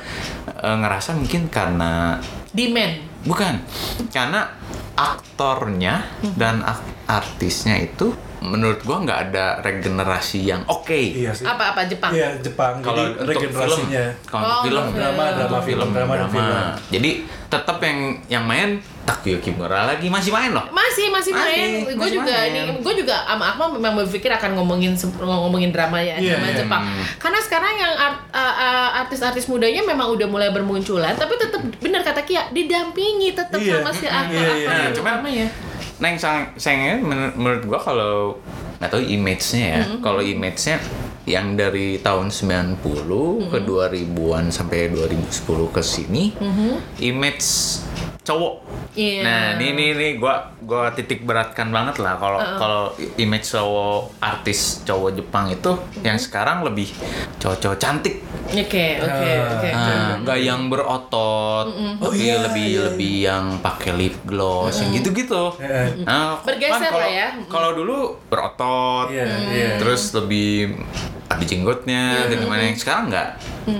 [0.51, 2.19] eh, ngerasa mungkin karena
[2.51, 3.07] Demand.
[3.23, 3.61] Bukan
[4.09, 4.49] karena
[4.95, 6.05] aktornya
[6.35, 10.89] dan ak- artisnya itu menurut gua nggak ada regenerasi yang oke.
[10.89, 11.45] Iya sih.
[11.45, 12.09] Apa-apa Jepang?
[12.11, 12.81] Iya Jepang.
[12.81, 14.05] Kalau Jadi untuk film, regenerasinya.
[14.25, 15.37] kalau Oh, film, Drama, film.
[15.37, 16.57] drama, film, drama, dan film.
[16.91, 17.11] Jadi
[17.47, 20.63] tetap yang yang main Takuyo Kimura lagi masih main loh.
[20.71, 21.71] Masih, masih Masih, main.
[21.97, 22.53] Gue juga main.
[22.53, 26.57] nih, gue juga sama Akmal memang berpikir akan ngomongin ngomongin drama ya, Iya, drama iya.
[26.57, 26.83] Jepang.
[27.17, 32.01] Karena sekarang yang art- uh, uh, artis-artis mudanya memang udah mulai bermunculan, tapi tetap benar
[32.01, 33.81] kata Kia, didampingi tetap Iya.
[33.81, 34.21] sama si iya, iya.
[34.21, 35.49] aktor yang Nah, cuman- ya.
[36.01, 38.15] Yang sayang, sayangnya menur- menurut gua kalau
[38.79, 39.81] nggak tahu image-nya ya.
[39.83, 40.01] Mm-hmm.
[40.01, 40.77] Kalau image-nya
[41.27, 42.81] yang dari tahun 90
[43.47, 44.17] ke Mm-hmm.
[44.17, 45.29] 2000-an sampai 2010
[45.69, 46.33] ke sini,
[46.99, 47.45] image
[48.31, 48.55] cowok.
[48.93, 49.23] Iya.
[49.23, 52.83] Nah, ini ini ini gua gua titik beratkan banget lah kalau kalau
[53.17, 56.27] image cowok artis cowok Jepang itu yang Mm-hmm.
[56.27, 56.91] sekarang lebih
[57.39, 58.23] cowok-cowok cantik.
[58.47, 59.47] Oke, oke, Ah.
[59.53, 59.69] oke.
[59.71, 64.91] Nah, nggak yang berotot, Oh, tapi iya, lebih iya, lebih yang pakai lip gloss, yang
[64.93, 65.55] gitu-gitu.
[65.57, 66.03] Heeh.
[66.03, 67.29] Nah, Bergeser kalau- lah ya.
[67.47, 69.69] Kalau dulu berotot, Iya, iya.
[69.79, 70.75] terus lebih
[71.31, 73.29] ada jenggotnya dan gimana yang sekarang nggak.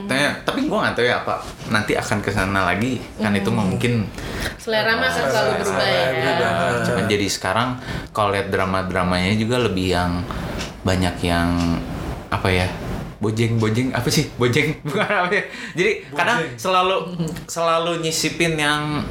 [0.07, 3.67] Tanya, tapi gua nggak tahu ya apa nanti akan ke sana lagi kan itu mah
[3.67, 4.07] mungkin
[4.55, 6.07] Selera mah akan selalu berubah ya.
[6.15, 6.51] berubah.
[6.87, 7.69] cuman jadi sekarang
[8.15, 10.23] kalau lihat drama-dramanya juga lebih yang
[10.87, 11.81] banyak yang
[12.31, 12.69] apa ya
[13.21, 16.97] bojeng bojeng apa sih bojeng bukan apa ya jadi kadang selalu
[17.47, 19.05] selalu nyisipin yang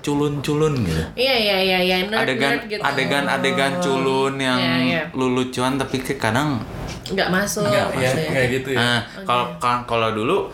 [0.00, 1.02] culun-culun gitu.
[1.14, 2.80] Iya iya iya iya nerd Adegan nerd gitu.
[2.80, 5.02] adegan adegan culun yang Iya, iya.
[5.12, 6.62] lulucuan tapi kadang
[7.06, 7.66] nggak masuk.
[7.66, 8.30] Iya, maksudnya.
[8.30, 8.78] kayak gitu ya.
[8.78, 10.48] Nah, kalau kan- kalau dulu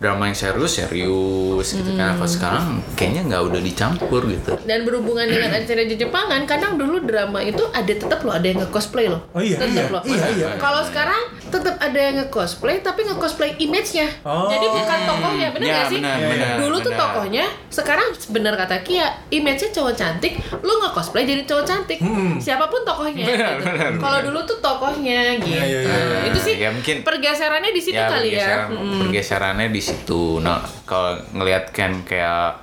[0.00, 2.16] drama yang serius serius gitu kan.
[2.16, 2.64] Kalau sekarang
[2.96, 4.56] kayaknya nggak udah dicampur gitu.
[4.64, 9.12] Dan berhubungan dengan acara Jepangan, kadang dulu drama itu ada tetap loh ada yang nge-cosplay
[9.12, 9.20] loh.
[9.30, 10.02] Oh iya, tetep iya, loh.
[10.08, 10.48] iya, iya.
[10.56, 14.08] Kalau sekarang tetap ada yang nge-cosplay tapi nge-cosplay image-nya.
[14.24, 14.48] Oh.
[14.48, 16.00] Jadi bukan tokohnya, bener Ya, gak sih?
[16.00, 20.32] benar, benar, dulu tuh tokohnya, sekarang bener kata Kia, image-nya cowok cantik,
[20.64, 21.98] lu nge-cosplay jadi cowok cantik.
[22.00, 22.40] Hmm.
[22.40, 23.28] Siapa pun tokohnya.
[23.28, 23.52] Gitu.
[24.00, 25.52] Kalau dulu tuh tokohnya gitu.
[25.52, 26.18] Iya, iya, iya.
[26.24, 28.64] Itu sih Ya, mungkin- pergeserannya di situ kali ya.
[28.64, 30.38] pergeseran- pergeserannya di situ.
[30.38, 32.58] Nah, kalau ngelihat kan kayak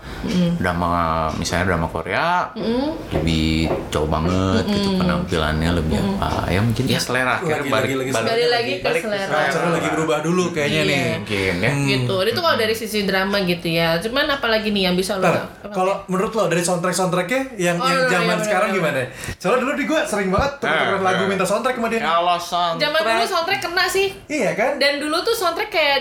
[0.58, 0.90] drama
[1.34, 2.52] misalnya drama Korea
[3.10, 3.48] lebih
[3.88, 8.12] cowok banget gitu penampilannya lebih apa ya mungkin ya selera akhirnya Lagi- balik lagi- lagi
[8.12, 9.40] balik, Balik lagi ke balik selera.
[9.48, 10.90] Cara lagi berubah dulu kayaknya Iya.
[10.90, 11.04] nih.
[11.18, 12.16] mungkin ya gitu.
[12.26, 13.90] Itu kalau dari sisi drama gitu ya.
[13.98, 15.28] Cuman apalagi nih yang bisa lo
[15.70, 18.76] kalau menurut lo dari soundtrack soundtracknya yang Oh, yang iya, zaman iya, sekarang iya.
[18.76, 19.00] gimana?
[19.38, 21.28] Soalnya dulu di gue sering banget tuker-tukeran Eh, lagu eh.
[21.28, 22.00] minta soundtrack sama dia.
[22.02, 24.08] kalau soundtrack Zaman dulu soundtrack kena sih.
[24.28, 24.72] Iya kan?
[24.78, 26.00] Dan dulu tuh soundtrack kayak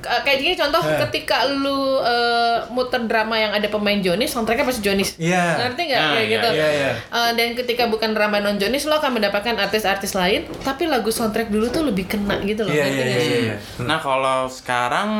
[0.00, 0.98] kayak gini contoh Eh.
[1.02, 5.14] ketika lu eh, muter drama yang ada pemain Jonis, soundtracknya pasti Jonis.
[5.16, 5.58] Iya.
[5.60, 6.48] Ngerti nggak Nah, kayak iya, gitu?
[6.52, 6.90] iya, iya.
[7.08, 11.48] Eh, dan ketika bukan drama non Jonis lo akan mendapatkan artis-artis lain, tapi lagu soundtrack
[11.48, 12.70] dulu tuh lebih kena gitu loh.
[12.70, 13.40] Iya ngerti iya nggak iya sih?
[13.44, 13.56] iya.
[13.80, 15.10] Nah kalau sekarang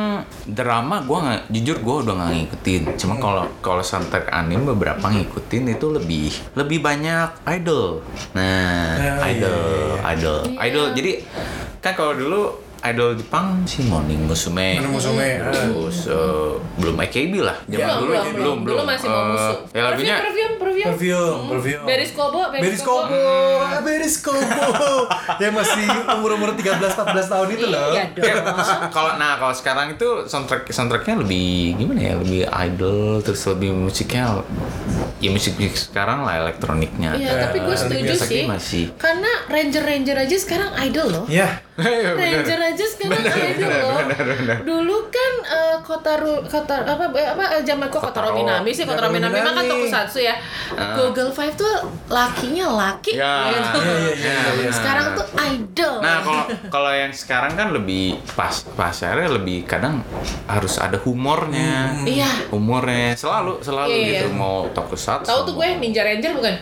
[0.45, 2.81] drama gue nggak jujur gue udah nggak ngikutin.
[2.95, 7.99] Cuma kalau kalau soundtrack anime beberapa ngikutin itu lebih lebih banyak idol.
[8.31, 9.59] Nah Ah, iya, idol
[9.93, 10.57] iya, idol Iya.
[10.65, 10.85] idol.
[10.93, 11.11] Jadi
[11.79, 12.41] kan kalau dulu
[12.81, 14.75] idol Jepang si Morning Musume.
[14.75, 15.51] Morning Musume, ah.
[15.51, 17.57] Terus eh, belum AKB lah.
[17.63, 18.85] Zaman Iya, dulu belum, belum belum, belum.
[18.85, 19.57] Masih mau Eh, musuh.
[19.69, 20.85] Ya lagunya Perfume, perfume, perfume.
[20.85, 21.83] Perfume, perfume.
[21.85, 23.21] Beris Kobo, Beris, Kobo,
[23.81, 24.91] Beris Kobo.
[25.37, 27.89] yang masih umur-umur 13 14 tahun itu loh.
[27.91, 28.23] Iya dong.
[28.23, 28.45] Kayak-
[28.89, 34.39] kalau nah kalau sekarang itu soundtrack soundtracknya lebih gimana ya lebih idol terus lebih musiknya
[35.17, 38.43] ya musik musik sekarang lah elektroniknya Iya, tapi gue Eh, setuju sih.
[38.45, 38.83] masih.
[38.95, 41.25] Karena Ranger-Ranger aja sekarang idol loh.
[41.27, 41.59] Iya.
[41.79, 43.99] Ranger aja sekarang idol loh.
[44.61, 48.37] Dulu kan eh, Kotaro kota apa apa eh, zaman kok Kotaro Kotaro.
[48.37, 50.35] Minami sih Kotaro Kotaro Minami mah kan tokusatsu ya.
[50.93, 51.73] Google Five tuh
[52.07, 53.49] lakinya laki Ya.
[53.49, 53.79] gitu.
[53.79, 54.33] Iya iya iya.
[54.35, 54.51] iya.
[54.53, 54.73] benar.
[54.73, 55.93] Sekarang tuh idol.
[55.99, 60.03] Nah kalau kalau yang sekarang kan lebih pas pasarnya lebih kadang
[60.45, 61.95] harus ada humornya.
[62.03, 62.49] Iya.
[62.49, 64.35] Humornya selalu selalu Iya, iya, gitu iya.
[64.35, 65.25] mau tokusatsu.
[65.25, 66.55] Tahu tuh gue Ninja Ranger bukan?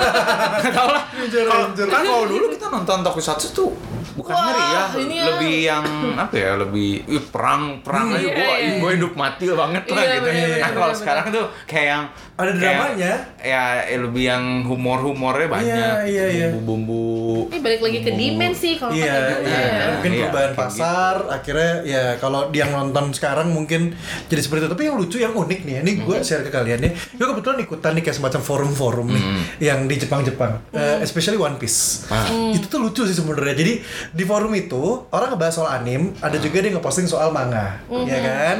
[0.76, 1.04] Tahu lah.
[1.14, 1.86] Ninja Kalau- Ranger.
[1.88, 3.70] Kan kalau dulu kita nonton tokusatsu tuh
[4.14, 5.24] bukan Wah, ngeri ya, ini ya.
[5.26, 5.84] lebih yang
[6.16, 8.74] apa ya, lebih ih, perang perang aja Iya, gua iya.
[8.78, 10.24] gua hidup mati banget lah Iya, gitu.
[10.24, 12.04] bener, bener, nah kalau sekarang tuh kayak yang
[12.38, 13.12] Ada dramanya.
[13.36, 15.96] Ya eh, lebih yang humor-humornya banyak.
[16.06, 16.46] iya, iya.
[16.48, 17.50] Bumbu-bumbu.
[17.50, 19.42] Ini balik lagi ke dimensi kalau Iya, kata gue.
[19.44, 19.58] iya.
[19.58, 19.86] ya.
[19.90, 23.90] Mungkin Iya, perubahan kayak pasar, akhirnya ya kalau dia nonton sekarang mungkin
[24.28, 24.70] jadi seperti itu.
[24.70, 26.92] Tapi yang lucu, yang unik nih, ya, ini gue share ke kalian nih.
[27.12, 29.24] Gue kebetulan ikutan nih kayak semacam forum-forum nih,
[29.60, 32.06] yang di Jepang-Jepang, Eh, especially One Piece.
[32.54, 33.54] Itu tuh lucu sih sebenarnya.
[33.56, 38.18] Jadi di forum itu orang ngebahas soal anime, ada juga dia ngeposting soal manga, ya
[38.20, 38.56] kan?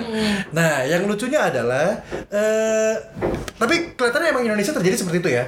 [0.51, 2.95] Nah, yang lucunya adalah, eh
[3.59, 5.45] tapi kelihatannya emang Indonesia terjadi seperti itu ya.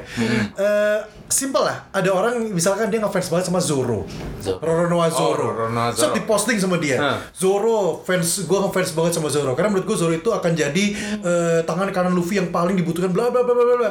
[0.52, 0.98] Eh,
[1.30, 4.02] simple lah, ada orang misalkan dia ngefans banget sama Zoro.
[4.42, 5.46] Roronoa Zoro.
[5.46, 6.14] Oh, Roronoa So Zoro.
[6.18, 6.98] diposting sama dia.
[6.98, 7.22] Hah.
[7.30, 10.84] Zoro fans gue ngefans banget sama Zoro karena menurut gue Zoro itu akan jadi
[11.22, 13.76] eh, tangan kanan Luffy yang paling dibutuhkan bla bla bla bla bla.
[13.78, 13.90] bla.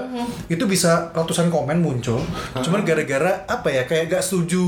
[0.52, 2.19] Itu bisa ratusan komen muncul.
[2.60, 4.65] Cuman gara-gara apa ya kayak gak setuju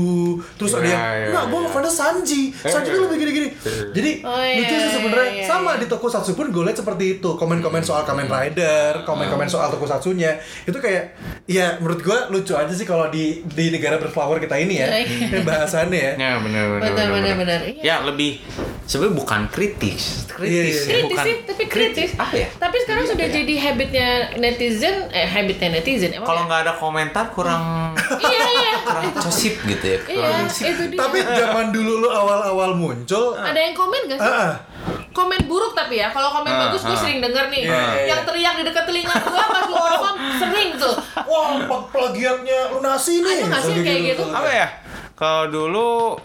[0.56, 1.68] terus ada Iya, yang enggak gue iya.
[1.68, 2.42] ngefans Sanji.
[2.56, 3.48] Sanji itu lebih gini-gini.
[3.92, 7.20] Jadi Oh, iya, lucu sih iya, sebenarnya iya, sama di Tokusatsu pun gue lihat seperti
[7.20, 7.30] itu.
[7.36, 10.40] Komen-komen soal Kamen Rider, komen-komen soal Tokusatsunya.
[10.64, 14.80] Itu kayak ya menurut gue lucu aja sih kalau di di negara berflower kita ini
[14.80, 14.88] ya.
[15.48, 16.12] Bahasannya ya.
[16.16, 16.82] Ya benar benar.
[17.12, 17.60] Benar, benar.
[17.68, 17.82] Iya.
[17.82, 18.40] Ya lebih
[18.88, 20.26] sebenarnya bukan kritis.
[20.32, 20.48] Kritis.
[20.48, 20.64] iya.
[20.64, 22.10] ya, kritis bukan sih, tapi kritis.
[22.16, 22.48] Apa ya?
[22.56, 26.10] Tapi sekarang sudah jadi habitnya netizen, eh habitnya netizen.
[26.16, 26.48] Kalau ya?
[26.48, 28.72] nggak ada komentar kurang iya iya.
[28.84, 29.98] kurang cosip gitu ya.
[30.08, 30.98] Iya, itu dia.
[30.98, 34.24] Tapi zaman dulu lu awal-awal muncul, ada yang komen gak sih?
[34.24, 34.52] ah, ah.
[35.12, 36.08] Komen buruk tapi ya.
[36.08, 36.98] Kalau komen Ah, bagus gue ah.
[36.98, 37.62] sering denger nih.
[37.62, 40.94] Iya, iya, Yang teriak di dekat telinga gue pas lu perform sering tuh.
[41.22, 41.52] wah
[41.86, 43.36] plagiatnya lunasi nih.
[43.36, 44.24] Ada nggak sih kayak gitu?
[44.26, 44.68] apa ya?
[45.12, 46.16] Kalau dulu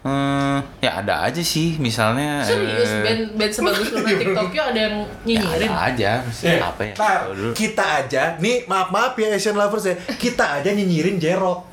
[0.00, 4.96] hmm, ya ada aja sih misalnya Serius eh, band band sebagus Lunatic Tokyo ada yang
[5.22, 5.68] ya nyinyirin.
[5.68, 6.94] ada aja Eh, apa ya
[7.30, 11.68] dulu kita aja, nih maaf maaf ya Asian lovers ya, kita aja nyinyirin Jerok.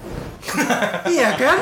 [1.15, 1.57] iya kan?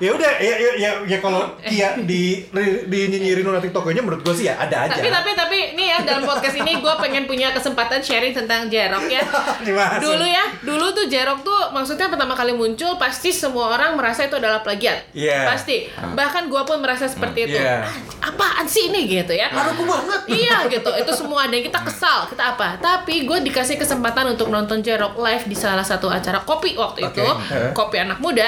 [0.00, 2.44] Ya udah, ya ya ya, ya kalau Kia di
[2.88, 5.00] di nyinyirin Lunatic Tokyo-nya menurut gue sih ya ada aja.
[5.00, 9.08] Tapi tapi tapi nih ya dalam podcast ini gue pengen punya kesempatan sharing tentang Jerok
[9.08, 9.24] ya.
[10.04, 14.36] Dulu ya, dulu tuh Jerok tuh maksudnya pertama kali muncul pasti semua orang merasa itu
[14.36, 15.12] adalah plagiat.
[15.16, 15.48] Iya.
[15.48, 15.88] Pasti.
[15.92, 17.56] Bahkan gue pun merasa seperti itu.
[17.56, 17.84] Iya.
[18.19, 19.50] Ah, apaan sih ini gitu ya.
[19.50, 20.20] Laruku banget.
[20.30, 20.86] iya gitu.
[20.92, 22.24] Itu semua dan kita kesal.
[22.26, 22.78] Kita apa?
[22.78, 27.20] Tapi gue dikasih kesempatan untuk nonton J-Rock live di salah satu acara kopi waktu itu.
[27.20, 27.70] Heeh.
[27.72, 28.46] kopi anak muda.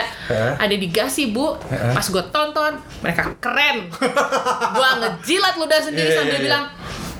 [0.57, 3.91] Ada di Gasi bu pas gue tonton mereka keren.
[4.73, 6.45] Gue ngejilat ludah sendiri Iya, sambil iya.
[6.45, 6.65] bilang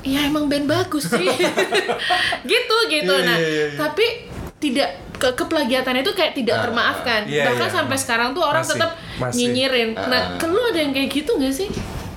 [0.03, 1.27] iya emang band bagus sih.
[2.51, 3.13] Gitu gitu.
[3.13, 4.05] Iya, nah iya, iya, tapi
[4.59, 7.23] tidak ke keplagiatannya itu kayak tidak termaafkan.
[7.23, 7.75] iya, bahkan iya.
[7.75, 9.35] sampai sekarang tuh orang Masih, tetap masih.
[9.39, 11.67] nyinyirin nah ke lu ada yang kayak gitu gak sih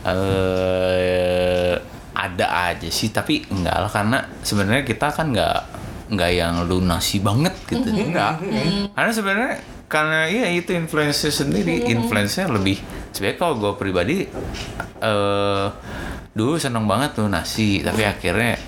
[0.05, 1.73] eh
[2.17, 5.59] ada aja sih tapi enggak lah karena sebenarnya kita kan nggak
[6.11, 7.89] nggak yang lunasi banget gitu.
[7.93, 8.41] Enggak.
[8.93, 9.55] Karena sebenarnya
[9.87, 11.87] karena iya itu influencer sendiri.
[11.87, 12.81] Influencer lebih
[13.17, 14.29] sebenarnya kalau gue pribadi
[15.01, 15.67] eh
[16.37, 18.61] dulu seneng banget lunasi tapi akhirnya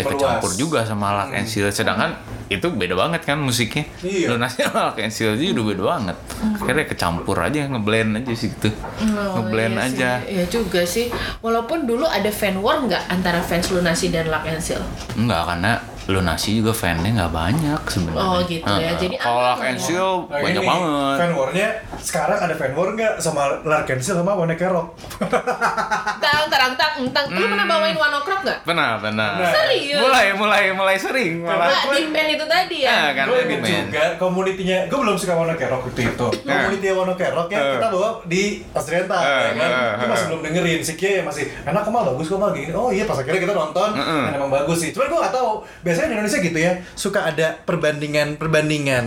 [0.00, 2.16] ya kecampur juga sama Lark and Seal sedangkan
[2.50, 4.26] itu beda banget kan musiknya Iya.
[4.28, 6.16] lunasi sama Lark and Seal itu udah beda banget
[6.56, 10.28] akhirnya kecampur aja ngeblend aja sih gitu Oh, ngeblend iya aja Sih.
[10.30, 11.06] Iya juga sih.
[11.38, 14.82] Walaupun dulu ada fan war nggak antara fans Lunasi dan Luck and Seal?
[15.14, 15.72] Enggak, karena
[16.10, 18.26] Lunasi juga fannya nggak banyak sebenarnya.
[18.26, 18.78] Oh, gitu ya.
[18.82, 18.98] Heeh.
[18.98, 19.78] Jadi kalau Lark and.
[19.78, 21.16] Seal Nah, banyak ini banget.
[21.16, 24.88] Fan war-nya sekarang ada fan war nggak sama Larkensil sama Boneka Rock?
[26.20, 27.26] Tang tarang tang tang.
[27.28, 28.58] Lu pernah bawain One Ok nggak?
[28.62, 29.28] Pernah, pernah.
[29.38, 29.52] Nah.
[29.52, 30.00] Serius?
[30.00, 31.70] Mulai, mulai, mulai sering malah.
[31.70, 32.90] Nggak di band itu tadi ya.
[32.90, 33.86] Ah, kan gue di inget band.
[33.86, 36.26] juga komunitinya, gue belum suka Boneka Rock waktu itu.
[36.48, 39.70] Komuniti Boneka Rock ya kita bawa di Austrienta, Eh, ya kan?
[39.96, 42.72] Gue masih belum dengerin, si Kia masih enak kemal bagus kemal gini.
[42.72, 43.88] Oh iya pas akhirnya kita nonton,
[44.30, 44.90] emang bagus sih.
[44.90, 45.50] Cuman gue gak tahu,
[46.00, 49.04] biasanya di Indonesia gitu ya, suka ada perbandingan perbandingan.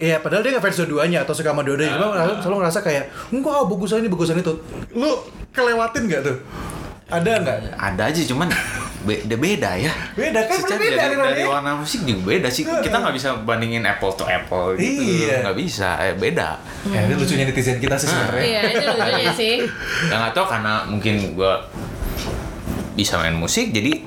[0.00, 1.96] Iya, padahal dia nggak fans dua-duanya atau suka sama dua-duanya.
[1.96, 4.52] Cuma selalu, selalu ngerasa kayak, enggak ah, bagusan ini bagusan itu.
[4.96, 5.10] Lu
[5.52, 6.36] kelewatin nggak tuh?
[7.10, 7.56] Ada nggak?
[7.76, 8.48] Ada aja, cuman
[9.00, 9.92] beda beda ya.
[10.12, 12.64] Beda kan, Secara beda dari, dari warna musik juga beda sih.
[12.64, 15.28] Kita nggak bisa bandingin apple to apple gitu.
[15.28, 15.48] Iya.
[15.48, 16.48] Nggak bisa, eh, beda.
[16.88, 18.44] Ya, ini lucunya netizen kita sih sebenarnya.
[18.44, 19.54] Iya, itu lucunya sih.
[20.08, 21.64] Nggak tahu karena mungkin gua
[22.96, 24.04] bisa main musik jadi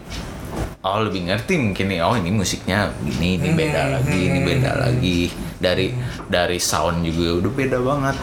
[0.83, 4.49] oh lebih ngerti mungkin nih oh ini musiknya gini ini beda Hmm, lagi ini hmm,
[4.51, 4.81] beda hmm.
[4.83, 5.19] lagi
[5.57, 5.87] dari
[6.27, 8.15] dari sound juga udah beda banget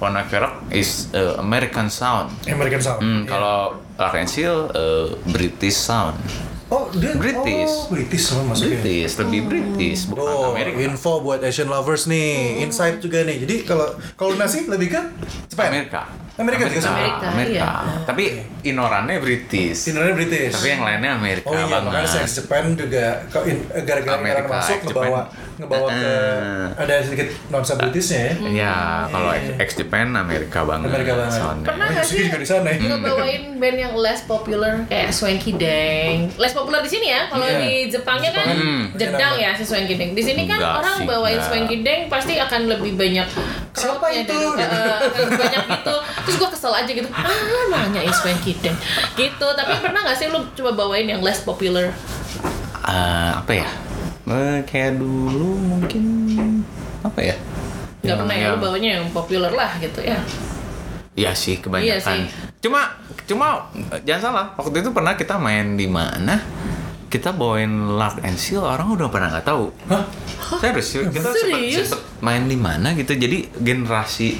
[0.00, 3.00] Warna Rock is uh, American sound American Sound.
[3.04, 3.28] Hmm, Iya.
[3.28, 3.58] kalau
[4.24, 6.16] Seal uh, British sound
[6.70, 7.66] Oh, dia British.
[7.68, 8.78] Oh, British sama masuknya.
[8.78, 13.42] British lebih British bukan Oh, Amerika info buat Asian lovers nih, insight juga nih.
[13.42, 15.00] Jadi kalau kalau nasi lebih ke
[15.46, 15.66] Jepang.
[15.66, 16.06] Amerika
[16.36, 16.96] Amerika juga sama.
[16.96, 17.52] Amerika, Amerika.
[17.52, 17.68] iya.
[18.06, 18.24] tapi
[18.62, 20.54] inorannya British Sinernya British.
[20.54, 24.40] tapi yang lainnya Amerika Oh iya, banget makanya Sex Japan juga kok in- gara-gara Amerika,
[24.40, 24.82] Amerika, masuk Sex
[25.60, 26.12] ngebawa ngebawa ke
[26.80, 28.32] ada sedikit nuansa Britishnya ya.
[28.50, 30.88] Ya, kalau ex Japan Amerika banget.
[30.88, 31.40] Amerika banget.
[31.62, 32.78] Pernah nggak sih juga di sana ya.
[32.90, 36.32] ngebawain band yang less popular kayak Swanky Dang?
[36.34, 37.28] Less popular di sini ya.
[37.28, 37.58] Kalau Iya.
[37.58, 39.42] di Jepangnya kan Jepangan, jedang kenapa?
[39.42, 40.10] ya si Swanky Dang.
[40.12, 41.46] Di sini kan Enggak orang sih, bawain enggak.
[41.46, 43.26] Swanky Dang pasti akan lebih banyak
[43.70, 44.38] Siapa crowd-nya itu?
[44.50, 45.94] dari- eh, akan lebih banyak gitu.
[46.24, 47.08] Terus gue kesel aja gitu.
[47.10, 47.28] Ah,
[47.68, 48.76] nanyain Swanky Dang.
[49.12, 49.46] Gitu.
[49.50, 51.92] Tapi pernah nggak sih lu coba bawain yang less popular?
[52.82, 53.68] Eh, apa ya?
[54.30, 56.02] Eh, kayak dulu mungkin
[57.02, 57.34] apa ya?
[58.00, 60.18] Nggak Yang- pernah ya lu bawanya yang popular lah gitu ya.
[61.18, 61.90] Iya sih kebanyakan.
[61.90, 62.20] Iya sih.
[62.62, 62.94] Cuma
[63.26, 63.66] cuma
[64.06, 64.46] jangan salah.
[64.54, 66.38] Waktu itu pernah kita main di mana?
[67.10, 69.74] Kita bawain Lark and Seal orang udah pernah nggak tahu.
[69.90, 70.06] Hah?
[70.62, 71.90] Serius, kita sempet, Serius?
[71.90, 73.18] sempet main di mana gitu.
[73.18, 74.38] Jadi generasi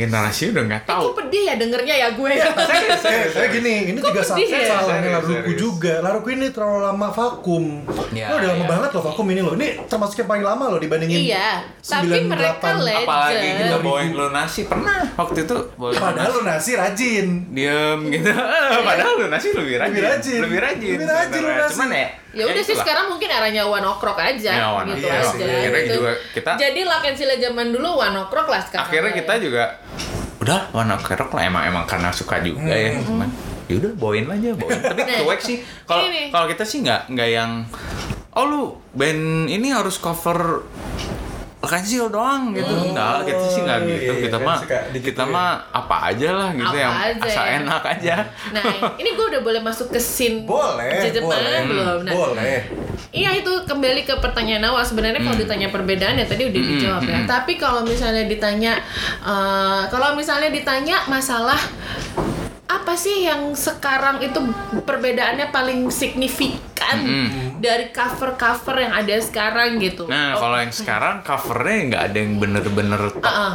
[0.00, 1.02] generasi udah nggak tahu.
[1.02, 2.30] kok pedih ya dengernya ya gue.
[2.32, 4.66] Serius, Eh, saya gini, ini Kok juga ya?
[4.70, 5.94] salahnya laruku juga.
[6.00, 7.64] Laruku ini terlalu lama vakum.
[8.10, 8.68] Ya, Lo udah lama ya.
[8.68, 9.52] banget loh vakum ini loh.
[9.52, 12.26] Ini termasuk yang paling lama loh dibandingin Iya, tapi 98.
[12.26, 13.04] mereka legend.
[13.04, 13.82] Apalagi kita 2000.
[13.82, 17.26] bawain lunasi pernah waktu itu Padahal lu nasi rajin.
[17.50, 18.30] diem gitu
[18.88, 20.40] padahal lu nasi lebih rajin Lebih rajin.
[20.40, 22.82] lebih rajin Lebih rajin cuman ya Ya udah sih itulah.
[22.82, 25.44] sekarang mungkin arahnya One Ok Rock aja Ya, One gitu Ok aja.
[25.50, 25.94] Akhirnya gitu.
[25.96, 28.86] juga kita- Jadi Luck and Sila zaman dulu One Ok Rock lah sekarang.
[28.86, 29.64] akhirnya kita juga
[30.40, 33.28] udah warna kerok lah emang emang karena suka juga ya cuman
[33.66, 37.28] ya udah bawain aja bawain tapi Nah, cuek sih kalau kalau kita sih nggak nggak
[37.30, 37.50] yang
[38.32, 40.64] oh lu band ini harus cover
[41.60, 45.20] Kansil doang gitu enggak kita sih nggak iya, gitu iya, kita kan mah kita gitu
[45.20, 45.26] ya.
[45.28, 47.52] mah apa aja lah gitu Apa yang aja asal ya.
[47.60, 48.16] enak aja
[48.50, 48.64] Nah,
[48.96, 51.60] ini gue udah boleh masuk ke scene Boleh, Jepang boleh.
[51.68, 51.98] belum?
[52.08, 52.58] Nah, Boleh.
[53.10, 57.18] Iya itu kembali ke pertanyaan awal sebenarnya kalau ditanya perbedaan ya tadi udah dijawab ya.
[57.26, 58.78] Tapi kalau misalnya ditanya
[59.20, 61.58] eh, kalau misalnya ditanya masalah
[62.70, 64.38] apa sih yang sekarang itu
[64.80, 67.02] perbedaannya paling signifikan
[67.60, 70.04] dari cover-cover yang ada sekarang gitu?
[70.04, 73.54] Nah, Oh, kalau yang sekarang covernya nggak ada yang bener-bener tok, ah, ah.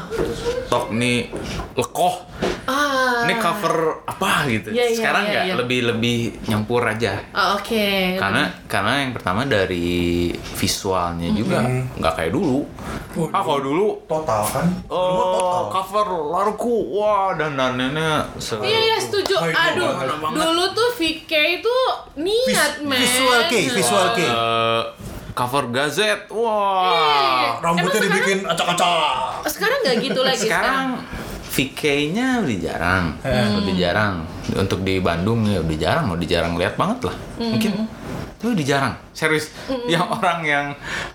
[0.68, 1.34] tok nih
[1.74, 2.16] lekoh.
[2.66, 3.22] Ah.
[3.24, 5.56] ini cover apa gitu Iya, iya, sekarang iya, nggak iya.
[5.56, 8.18] lebih lebih nyampur aja Oh, Oke.
[8.18, 12.66] karena karena yang pertama dari visualnya juga nggak kayak dulu
[13.16, 14.66] Oh, ah kalau dulu Total kan?
[14.88, 15.64] Oh, total.
[15.72, 19.40] cover Larku, wah dan dandannya se Iya iya setuju.
[19.40, 19.88] Aduh,
[20.28, 21.76] dulu tuh VK itu
[22.18, 23.00] niat Vis- men.
[23.00, 24.20] visual K, visual K.
[24.24, 24.82] Eh,
[25.36, 27.60] cover gazet, Iya, wah.
[27.60, 29.44] Rambutnya Emang dibikin acak-acak.
[29.52, 30.86] Sekarang nggak gitu lagi Sekarang
[31.56, 33.06] VK-nya udah jarang,
[33.64, 34.16] udah jarang.
[34.56, 37.16] Untuk di Bandung ya udah jarang, udah jarang lihat banget lah.
[37.40, 37.88] Mungkin
[38.36, 39.56] itu udah jarang, serius.
[39.88, 40.66] Yang orang yang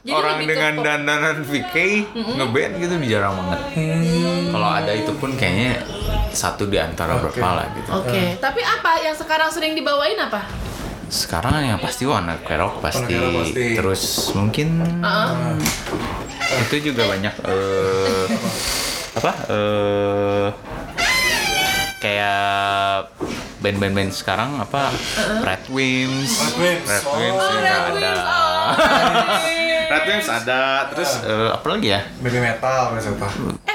[0.01, 1.77] Jadi orang dengan dandanan VK
[2.41, 3.61] ngeband gitu udah jarang banget.
[4.51, 5.85] Kalau ada itu pun kayaknya
[6.33, 7.37] satu di antara Oke.
[7.37, 7.89] berapa lah gitu.
[7.93, 10.41] Oke, tapi apa yang sekarang sering dibawain apa?
[11.11, 13.19] Sekarang yang pasti warna kerok pasti.
[13.19, 13.65] Pasti.
[13.75, 15.59] Terus mungkin Heeh.
[16.71, 18.27] itu juga banyak eh
[19.11, 20.49] apa eh
[21.99, 23.11] kayak
[23.61, 24.89] band-band band sekarang apa
[25.43, 26.87] Red Wings Red Wings.
[26.89, 27.05] Red.
[27.13, 28.23] Wings Oh, juga Red ada Wings.
[28.25, 29.70] Oh.
[30.03, 33.27] Red ada terus eh, apa lagi ya Baby metal siapa?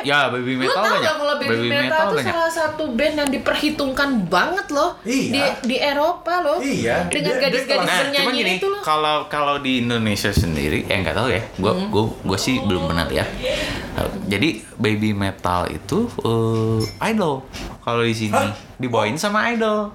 [0.02, 3.30] ya Baby Lu Metal tau banyak kalau Baby, Metal, tuh banyak salah satu band yang
[3.30, 5.32] diperhitungkan banget loh Iya.
[5.32, 6.58] di di Eropa loh.
[6.58, 8.82] Iya, Dengan gadis-gadis Nah, bernyanyi gini, itu loh.
[8.82, 11.90] kalau kalau di Indonesia sendiri, eh nggak tahu ya, gue Hmm.
[11.90, 13.30] gue gue sih belum pernah lihat.
[13.96, 17.46] Uh, Jadi baby metal itu uh, idol.
[17.80, 18.54] Kalau di sini Hah?
[18.76, 19.90] dibawain sama idol,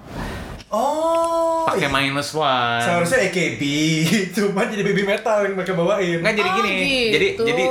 [0.71, 1.67] Oh.
[1.67, 2.79] pakai minus one.
[2.79, 3.63] Seharusnya AKB,
[4.35, 6.19] cuma jadi baby metal yang mereka bawain.
[6.19, 7.11] Nggak jadi Oh, gini, gitu.
[7.11, 7.65] jadi jadi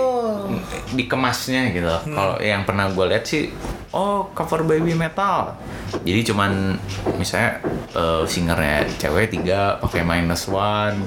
[0.96, 1.88] dikemasnya gitu.
[1.88, 2.16] Hmm.
[2.16, 3.52] Kalau yang pernah gue lihat sih,
[3.91, 5.58] oh cover baby metal.
[5.99, 6.78] Jadi cuman
[7.15, 7.58] misalnya
[7.91, 11.02] uh, singernya cewek tiga pakai minus one,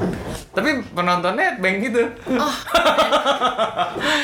[0.50, 2.02] tapi penontonnya headbang gitu.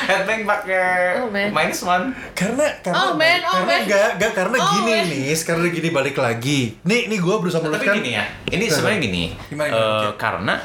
[0.05, 1.49] headbang pakai Oh, man.
[1.49, 2.11] minus one.
[2.33, 3.81] Karena karena Oh, man, oh, karena man.
[3.81, 5.05] enggak enggak karena Oh, gini man.
[5.07, 6.59] nih, sekarang gini balik lagi.
[6.83, 7.95] Nih nih gue berusaha Tapi meluruskan.
[7.95, 10.03] gini ya, ini sebenarnya gini, Gimana, eh, gimana?
[10.05, 10.17] Oke.
[10.17, 10.55] karena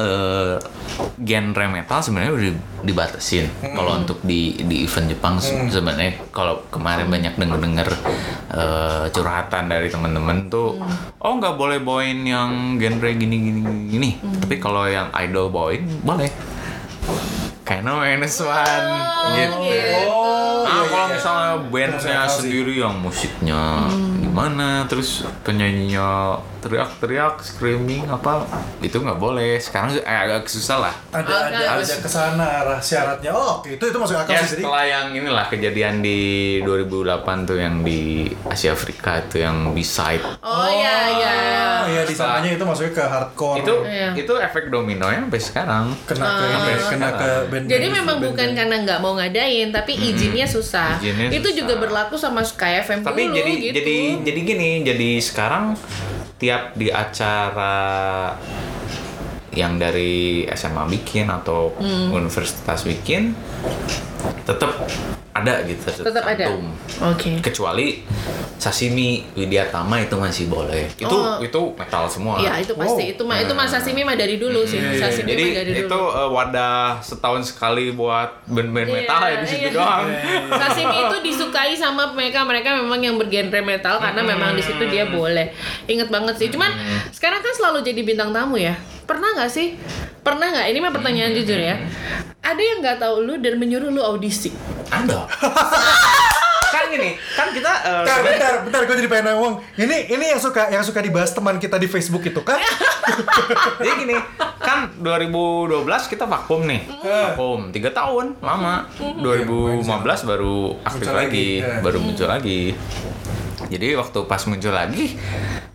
[0.00, 0.56] eh
[1.20, 3.44] genre metal sebenarnya udah dibatasin.
[3.60, 3.74] Hmm.
[3.74, 7.88] Kalau untuk di di event Jepang se- sebenarnya kalau kemarin banyak denger denger
[8.50, 10.96] eh, curhatan dari teman-teman tuh, Hmm.
[11.20, 14.10] oh nggak boleh bawain yang genre gini gini gini.
[14.16, 14.40] Hmm.
[14.40, 16.32] Tapi kalau yang idol bawain boleh.
[17.62, 18.88] Karena minus one
[19.30, 19.54] gitu.
[19.54, 20.49] Oh, Nah, iya, kalau
[21.20, 23.84] misalnya bandnya sendiri yang musiknya
[24.18, 28.44] gimana, terus penyanyinya teriak-teriak, screaming apa,
[28.78, 29.56] itu nggak boleh.
[29.56, 30.94] Sekarang eh, agak susah lah.
[31.10, 31.88] ada Oh, ada harus.
[31.88, 33.32] ada ke sana arah syaratnya.
[33.32, 34.60] Oh, oke, itu itu masuk akal Ya sih.
[34.60, 36.20] Setelah yang inilah kejadian di
[36.60, 40.20] 2008 tuh yang di Asia Afrika itu yang B-side.
[40.38, 41.34] Oh iya iya.
[41.80, 43.56] Oh, iya di sananya itu masuknya ke hardcore.
[43.58, 44.08] Itu Iya.
[44.14, 45.84] itu efek dominonya sampai sekarang.
[46.04, 47.64] kena ke ini, kena ke band.
[47.66, 51.00] Jadi memang bukan karena nggak mau ngadain, tapi izinnya susah.
[51.30, 51.58] Itu susah.
[51.58, 53.74] juga berlaku sama Sky FM Tapi dulu jadi gitu.
[53.80, 55.64] jadi jadi gini, jadi sekarang
[56.40, 57.76] tiap di acara
[59.50, 60.10] yang dari
[60.48, 62.12] SMA bikin atau Hmm.
[62.12, 63.34] universitas bikin
[64.42, 64.74] tetap
[65.30, 66.44] ada gitu Tetap ada.
[67.06, 67.38] Oke.
[67.40, 68.02] kecuali
[68.56, 71.40] sashimi Widyatama itu masih boleh itu Oh.
[71.40, 73.12] itu metal semua Iya itu pasti Oh.
[73.14, 74.76] itu mah itu mah sashimi mah dari dulu sih.
[74.76, 76.12] Iya, Sashimi jadi mah dari itu dulu.
[76.12, 79.72] eh, wadah setahun sekali buat band-band Iya, metal ya di situ iya.
[79.72, 80.04] doang
[80.52, 85.08] Sashimi itu disukai sama mereka mereka memang yang bergenre metal karena memang di situ dia
[85.08, 85.54] boleh.
[85.86, 86.48] Ingat banget sih.
[86.48, 86.68] Cuman
[87.08, 88.74] sekarang kan selalu jadi bintang tamu ya.
[89.40, 89.72] Nggak sih?
[90.20, 90.66] Pernah nggak?
[90.68, 91.80] Ini mah pertanyaan jujur ya.
[92.44, 94.52] Ada yang nggak tahu lu dan menyuruh lu audisi.
[94.92, 95.22] ada
[96.74, 99.54] kan gini kan kita eh, Bentar, bentar, bentar, gue jadi pengen ngomong.
[99.80, 102.60] Ini ini yang suka yang suka dibahas teman kita di Facebook itu kan?
[103.80, 104.18] Jadi gini,
[104.60, 106.84] kan 2012 kita vakum nih.
[107.00, 108.90] Vakum 3 tahun, lama.
[108.98, 109.88] 2015
[110.26, 111.80] baru aktif Muncul lagi, lagi, ya.
[111.80, 112.62] baru muncul lagi.
[113.70, 115.14] Jadi waktu pas muncul lagi,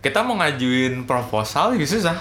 [0.04, 2.16] kita mau ngajuin proposal juga susah.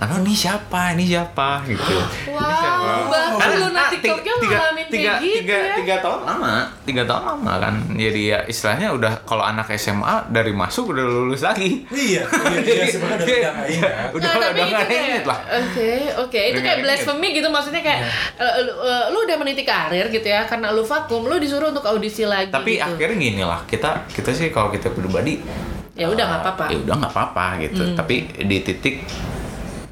[0.00, 0.96] Anu ini siapa?
[0.96, 1.60] Ini siapa?
[1.68, 1.92] Gitu.
[2.24, 3.04] Ini siapa?
[3.04, 5.74] Wow, bahkan Kan, lu ah, nanti tiga, TikToknya tiga, ngalamin tiga, kayak gitu tiga, ya.
[5.76, 6.54] tiga tahun lama,
[6.88, 7.74] tiga tahun lama kan.
[7.92, 11.84] Jadi ya istilahnya udah kalau anak SMA dari masuk udah lulus lagi.
[11.92, 12.24] iya,
[12.56, 13.92] iya, iya, sebenarnya udah udah nggak ingat.
[14.10, 15.38] udah Nah, udah itu nggak kayak- inget lah.
[15.60, 16.40] Oke, oke.
[16.40, 18.00] Itu Udah kayak nggak blasphemy gitu maksudnya kayak
[18.40, 21.84] eh, lu, eh, lu udah meniti karir gitu ya karena lu vakum, lu disuruh untuk
[21.84, 22.88] audisi lagi Tapi gitu.
[22.88, 25.44] akhirnya gini lah, kita kita sih kalau kita pribadi
[25.92, 26.64] Ya udah nggak eh, apa-apa.
[26.64, 26.72] Hmm.
[26.72, 27.82] Ya udah nggak apa-apa gitu.
[27.92, 29.04] Tapi di titik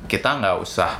[0.09, 0.90] kita nggak usah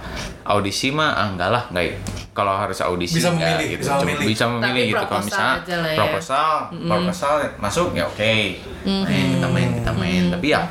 [0.45, 1.85] audisi mah ah, enggak lah nggak
[2.31, 3.81] kalau harus audisi Bisa enggak, memilih, gitu.
[3.81, 4.27] bisa Cuma memilih.
[4.29, 5.99] bisa memilih Tapi gitu kalau misalnya aja lah ya.
[5.99, 6.49] proposal
[6.87, 8.35] proposal masuk ya oke.
[8.85, 10.23] Main kita main kita main.
[10.31, 10.63] Tapi ya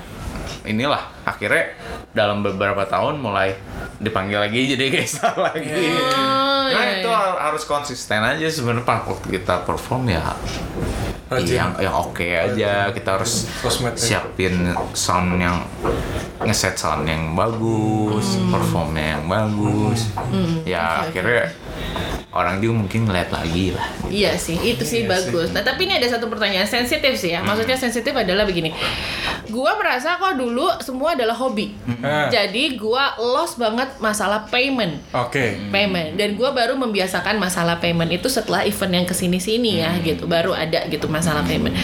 [0.64, 1.64] inilah akhirnya
[2.12, 3.56] dalam beberapa tahun mulai
[3.98, 5.68] dipanggil lagi jadi gestar lagi.
[5.68, 7.16] Oh, nah iya, itu iya.
[7.16, 8.84] har- harus konsisten aja sebenarnya.
[9.04, 10.24] Waktu kita perform ya
[11.28, 11.60] Rajin.
[11.60, 14.24] yang yang oke aja kita harus Sosmed ya.
[14.24, 15.60] siapin sound yang
[16.40, 20.08] ngeset sound yang bagus performnya yang bagus
[20.64, 21.12] ya oke, oke.
[21.12, 21.44] akhirnya
[22.36, 25.52] orang juga mungkin ngeliat lagi lah Iya sih, itu sih bagus.
[25.52, 27.44] Nah, tapi ini ada satu pertanyaan sensitif sih ya.
[27.44, 28.72] Maksudnya sensitif adalah begini.
[29.52, 31.76] Gua merasa kok dulu semua adalah hobi.
[32.04, 32.32] Ah.
[32.32, 35.00] Jadi gua lost banget masalah payment.
[35.12, 35.60] Oke.
[35.72, 40.24] Payment dan gua baru membiasakan masalah payment itu setelah event yang ke sini-sini ya gitu
[40.28, 41.76] baru ada gitu masalah payment.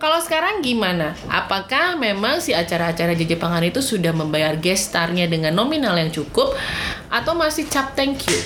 [0.00, 1.12] Kalau sekarang gimana?
[1.28, 6.56] Apakah memang si acara-acara JJ Pangan itu sudah membayar guest star-nya dengan nominal yang cukup
[7.12, 8.40] atau masih cap thank you?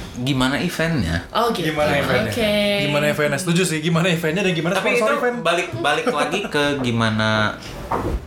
[0.20, 1.70] gimana eventnya Oh gitu.
[1.70, 2.30] Gimana eventnya?
[2.30, 2.52] Oke.
[2.82, 3.38] Gimana eventnya?
[3.38, 3.78] Setuju sih.
[3.80, 5.36] Gimana eventnya dan gimana tapi itu sponsor event?
[5.40, 7.56] balik balik lagi ke gimana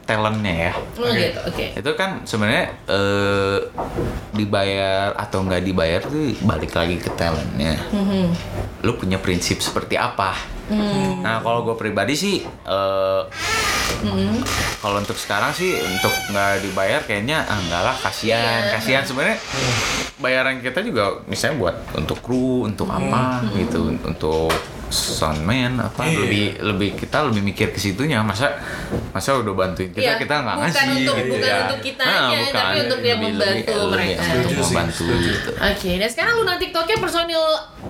[0.03, 1.39] talentnya ya Oh gitu.
[1.45, 1.65] Oke.
[1.73, 3.57] itu kan sebenarnya eh,
[4.31, 8.25] dibayar atau nggak dibayar tuh balik lagi ke talentnya Mhm.
[8.81, 10.35] lu punya prinsip seperti apa
[10.75, 11.21] Hmm.
[11.21, 13.21] nah kalau gue pribadi sih eh,
[13.93, 14.41] Mhm.
[14.79, 18.71] kalau untuk sekarang sih untuk nggak dibayar kayaknya ah enggak lah kasihan Iya.
[18.73, 19.37] kasihan sebenarnya
[20.17, 23.53] bayaran kita juga misalnya buat untuk kru untuk apa Hmm.
[23.55, 24.51] gitu untuk
[24.93, 26.19] soundman apa Iya.
[26.19, 28.53] lebih lebih kita lebih mikir ke situnya masa
[29.09, 32.37] masa udah bantuin kita Iya, kita nggak bukan ngasih untuk- gitu bukan ya untuk kitanya,
[32.39, 34.21] Nah, tapi untuk dia membantu mereka.
[34.23, 37.43] Sih, membantu gitu Oke, dan sekarang Luna TikToknya personil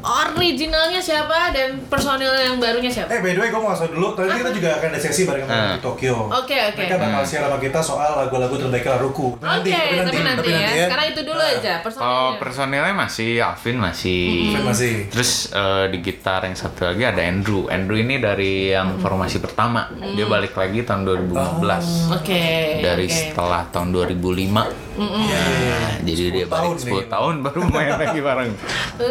[0.04, 3.10] originalnya siapa dan personil yang barunya siapa?
[3.10, 5.44] Eh by the way gue mau ngasih dulu Tadi kita juga akan ada sesi bareng
[5.44, 5.72] sama Ah.
[5.72, 6.78] di Tokyo Oke, oke.
[6.78, 10.86] Mereka bakal share sama kita soal lagu-lagu terbaik Laruku Oke, tapi nanti, ya.
[10.86, 12.40] Sekarang itu dulu aja kalau personilnya.
[12.40, 14.94] personilnya masih Alvin masih Alvin masih.
[15.10, 17.66] terus eh, di gitar yang satu lagi ada Andrew.
[17.68, 19.90] Andrew ini dari yang formasi pertama.
[19.92, 22.44] Dia balik lagi tahun 2015 Oke.
[22.80, 23.14] dari oke.
[23.14, 27.06] setelah tahun 2005 Nah, jadi dia 10 balik tahun 10 nih.
[27.10, 28.52] tahun baru main lagi bareng.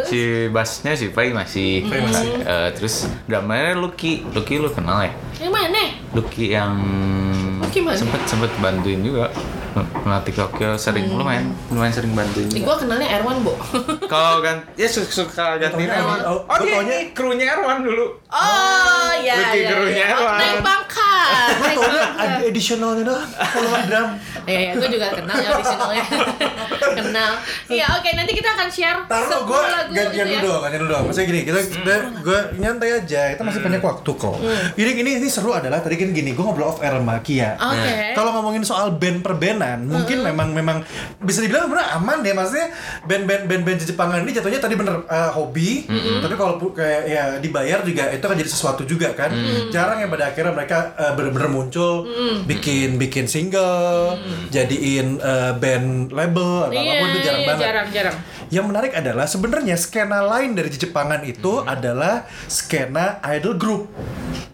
[0.07, 1.83] Si bassnya si Pai masih.
[2.39, 4.23] Eh, terus drummernya Lucky.
[4.25, 5.11] Lucky lu kenal ya?
[5.43, 5.83] Yang mana?
[6.15, 6.79] Lucky yang
[7.73, 7.97] Lucky mana?
[7.97, 9.33] sempet sempet bantuin juga.
[10.05, 11.09] Melatih Tokyo sering.
[11.09, 12.61] Lumayan lumayan sering bantuin juga.
[12.69, 13.57] gua kenalnya Erwan, Bo.
[14.05, 16.21] kalau ganti ya suka, suka gantiin Erwan.
[16.21, 19.69] Oh, Gua dia ini krunya Erwan dulu Oh, iya, Lucky iya.
[19.69, 20.17] krunya iya.
[20.17, 20.37] Oh, Erwan.
[20.41, 21.53] naik pangkat.
[21.61, 22.09] Naik pangkat.
[22.17, 24.09] ada additionalnya dah Kalau drum
[24.43, 26.05] Iya, iya, gue juga kenal ya originalnya.
[26.99, 27.31] kenal.
[27.71, 30.81] Iya, oke, nanti kita akan share Taruh gue 10 lagu gantian gitu dulu dong, gantian
[30.83, 31.03] dulu dong.
[31.07, 33.21] Maksudnya gini, kita, kita gue nyantai aja.
[33.31, 34.35] Kita masih banyak waktu kok.
[34.75, 37.55] Ini ini ini seru adalah tadi kan gini, gue ngobrol off air sama Kia.
[37.55, 37.95] Oke.
[38.19, 40.77] Kalau ngomongin soal band per bandan, mungkin memang memang
[41.23, 42.35] bisa dibilang bener aman deh.
[42.35, 42.67] Maksudnya
[43.07, 45.87] band-band band-band Jepangan ini jatuhnya tadi bener eh, hobi,
[46.19, 49.35] tapi kalau kayak ya dibayar juga itu kan jadi sesuatu juga kan.
[49.67, 52.07] Jarang yang pada akhirnya mereka eh, bener-bener muncul,
[52.47, 54.15] bikin bikin single,
[54.47, 57.63] jadiin eh, band label atau Iya, apa pun itu jarang iya, banget.
[57.67, 58.15] jarang, jarang.
[58.47, 63.89] Yang menarik adalah sebenarnya skena lain dari Jepangan itu adalah skena idol group.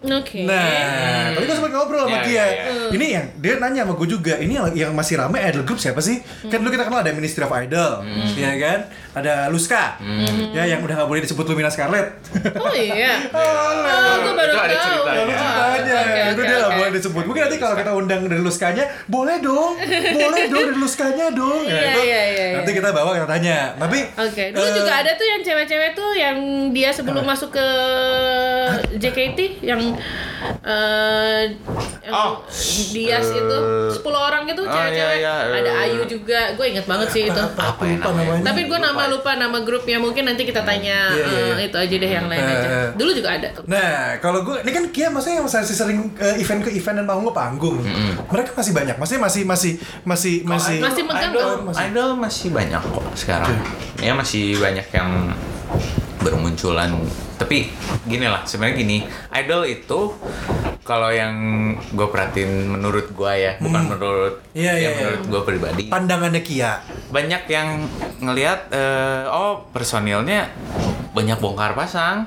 [0.00, 0.48] Oke.
[0.48, 2.32] Nah, tadi gue sempat ngobrol sama Ya, dia.
[2.32, 2.64] ya, ya.
[2.90, 4.34] Ini yang dia nanya sama gue juga.
[4.34, 6.18] Ini yang, yang masih rame idol group siapa sih?
[6.48, 8.00] Kan dulu kita kenal ada Ministry of Idol,
[8.34, 8.80] ya kan?
[9.10, 9.98] Ada Luska,
[10.50, 12.14] ya yang udah nggak boleh disebut Lumina Scarlet.
[12.54, 13.18] Oh iya.
[13.32, 13.42] Oh,
[13.90, 14.84] Oh, gue baru Itu ada tahu.
[14.84, 15.18] ceritanya.
[15.18, 16.78] Lalu Oh, ceritanya, oke, itu oke, dia nggak oke.
[16.78, 17.22] boleh disebut.
[17.24, 19.72] Mungkin nanti kalau kita undang dari Luskanya, boleh dong,
[20.16, 21.60] boleh dong dari Luskanya dong.
[21.62, 22.56] Ya, Iya, itu iya, iya, iya.
[22.56, 23.58] Nanti kita bawa kita tanya.
[23.76, 26.36] Tapi Oke, dulu eh, juga ada tuh yang cewek-cewek tuh yang
[26.70, 27.66] dia sebelum masuk ke
[28.94, 29.80] JKT yang
[30.60, 31.42] eh
[32.00, 32.42] yang Oh,
[32.90, 33.56] Dias eh, itu
[33.92, 35.18] 10 orang gitu oh, cewek-cewek.
[35.20, 35.82] iya, iya, ada eh.
[35.86, 36.54] Ayu juga.
[36.54, 37.38] Gue inget banget sih itu.
[37.38, 38.24] apa, Apa ya lupa namanya?
[38.24, 38.44] namanya?
[38.46, 41.64] Tapi gue nama lupa nama grupnya mungkin nanti kita tanya Iya, iya, eh, iya.
[41.64, 42.68] itu aja deh yang lain Eh, aja.
[42.68, 42.88] eh.
[42.92, 43.64] Dulu juga ada tuh.
[43.64, 47.06] Nah, kalau gue ini kan Kia maksudnya yang masih sering eh, event ke event dan
[47.06, 47.76] panggung ke panggung.
[48.26, 48.96] Mereka masih banyak.
[48.98, 49.72] Maksudnya masih masih
[50.02, 51.32] masih masih Masih megang.
[51.62, 51.82] Masih.
[51.86, 53.54] idol masih banyak kok sekarang.
[53.96, 55.10] Ya masih banyak yang
[56.20, 56.92] bermunculan.
[57.34, 57.72] Tapi
[58.04, 58.98] gini lah, sebenarnya gini,
[59.32, 60.12] idol itu
[60.80, 61.32] kalau yang
[61.88, 64.96] gue perhatiin menurut gue ya, bukan menurut Iya, ya iya, iya.
[64.98, 65.82] menurut gue pribadi.
[65.88, 66.82] pandangannya Kia.
[67.08, 67.68] banyak yang
[68.20, 70.46] ngelihat eh, oh personilnya
[71.10, 72.22] banyak bongkar pasang.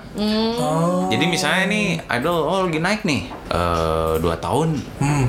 [0.58, 1.08] Oh.
[1.08, 5.28] Jadi misalnya nih idol oh lagi naik nih eh, dua tahun Hmm.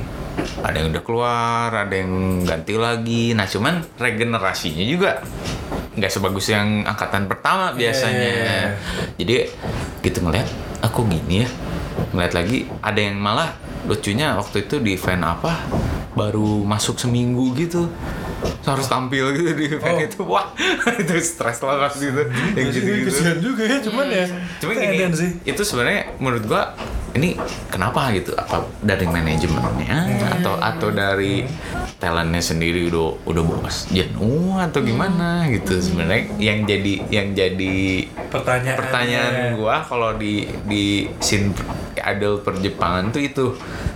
[0.58, 2.10] ada yang udah keluar, ada yang
[2.42, 3.30] ganti lagi.
[3.30, 5.22] Nah, cuman regenerasinya juga
[5.95, 8.18] nggak sebagus yang angkatan pertama biasanya.
[8.18, 8.68] Iya, iya, iya.
[9.16, 9.34] Jadi
[10.03, 10.49] gitu ngeliat,
[10.80, 11.49] aku gini ya.
[12.11, 15.61] Ngeliat lagi, ada yang malah lucunya waktu itu di event apa
[16.14, 17.90] baru masuk seminggu gitu.
[18.64, 20.07] Harus tampil gitu di event Oh.
[20.07, 20.18] itu.
[20.24, 20.47] Wah,
[21.01, 22.22] itu stres banget gitu.
[22.55, 23.09] Yang gitu-gitu.
[23.11, 24.26] Kesian juga ya, cuman ya.
[24.59, 25.30] Cuma gini, edan sih.
[25.42, 26.76] itu sebenarnya menurut gua
[27.14, 27.38] ini
[27.68, 28.34] kenapa gitu?
[28.34, 29.97] Apa dari manajemennya
[30.40, 31.47] atau atau dari
[32.05, 38.76] talentnya sendiri udah udah bos jenuh atau gimana gitu sebenarnya yang jadi yang jadi Pertanyaan.
[38.76, 41.57] pertanyaan gua kalau di di scene
[41.96, 43.46] idol perjepangan tuh itu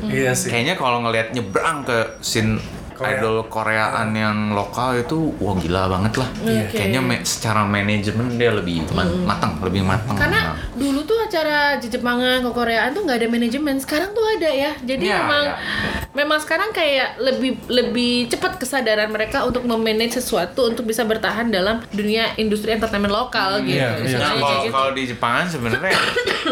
[0.00, 0.48] Iya sih.
[0.48, 2.56] kayaknya kalau ngelihat nyebrang ke scene
[2.98, 3.14] Korea.
[3.14, 6.66] idol Koreaan yang lokal itu wah gila banget lah Iya.
[6.68, 12.40] kayaknya me- secara manajemen dia lebih ma- matang lebih matang Karena dulu tuh acara Jepangan
[12.40, 13.76] ke Koreaan tuh nggak ada manajemen.
[13.76, 14.72] Sekarang tuh ada ya.
[14.78, 15.56] Jadi Iya, memang iya.
[16.12, 21.84] memang sekarang kayak lebih lebih cepat kesadaran mereka untuk memanage sesuatu untuk bisa bertahan dalam
[21.88, 23.74] dunia industri entertainment lokal gitu.
[23.74, 24.04] iya, iya.
[24.04, 24.72] Istilahnya Nah, kalau gitu.
[24.72, 25.94] kalau di Jepangan sebenarnya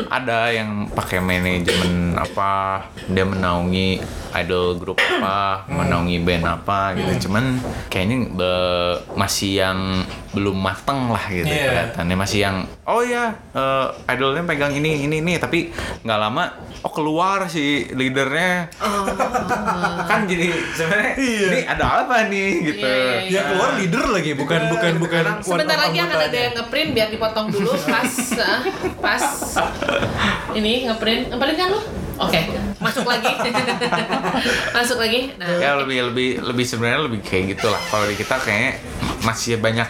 [0.09, 2.51] ada yang pakai manajemen apa
[3.07, 4.01] dia menaungi
[4.35, 7.29] idol grup apa menaungi band apa gitu.
[7.29, 7.57] Cuman
[7.87, 9.79] kayaknya be- masih yang
[10.31, 11.65] belum mateng lah gitu Iya.
[11.93, 12.17] kelihatannya.
[12.17, 15.33] Masih yang oh ya eh, idolnya pegang ini ini ini.
[15.37, 15.73] Tapi
[16.03, 16.45] nggak lama
[16.81, 18.69] oh keluar si leadernya.
[20.05, 21.47] Kan jadi sebenarnya Iya.
[21.47, 22.51] ini ada apa nih?
[22.63, 22.87] Gitu.
[22.87, 23.31] Iya, iya, iya.
[23.31, 25.23] Ya keluar leader lagi, bukan bukan bukan.
[25.41, 27.73] Sebentar lagi akan ada yang ngeprint biar dipotong dulu.
[27.87, 28.61] Pas ah,
[28.99, 29.25] pas
[30.59, 31.31] ini ngeprint.
[31.31, 31.81] Ngeprint kan lu?
[32.17, 32.41] Oke,
[32.81, 33.33] masuk lagi.
[34.77, 35.37] masuk lagi.
[35.37, 38.81] Nah, ya lebih lebih lebih sebenarnya lebih kayak gitulah kalau di kita kayaknya
[39.25, 39.89] masih banyak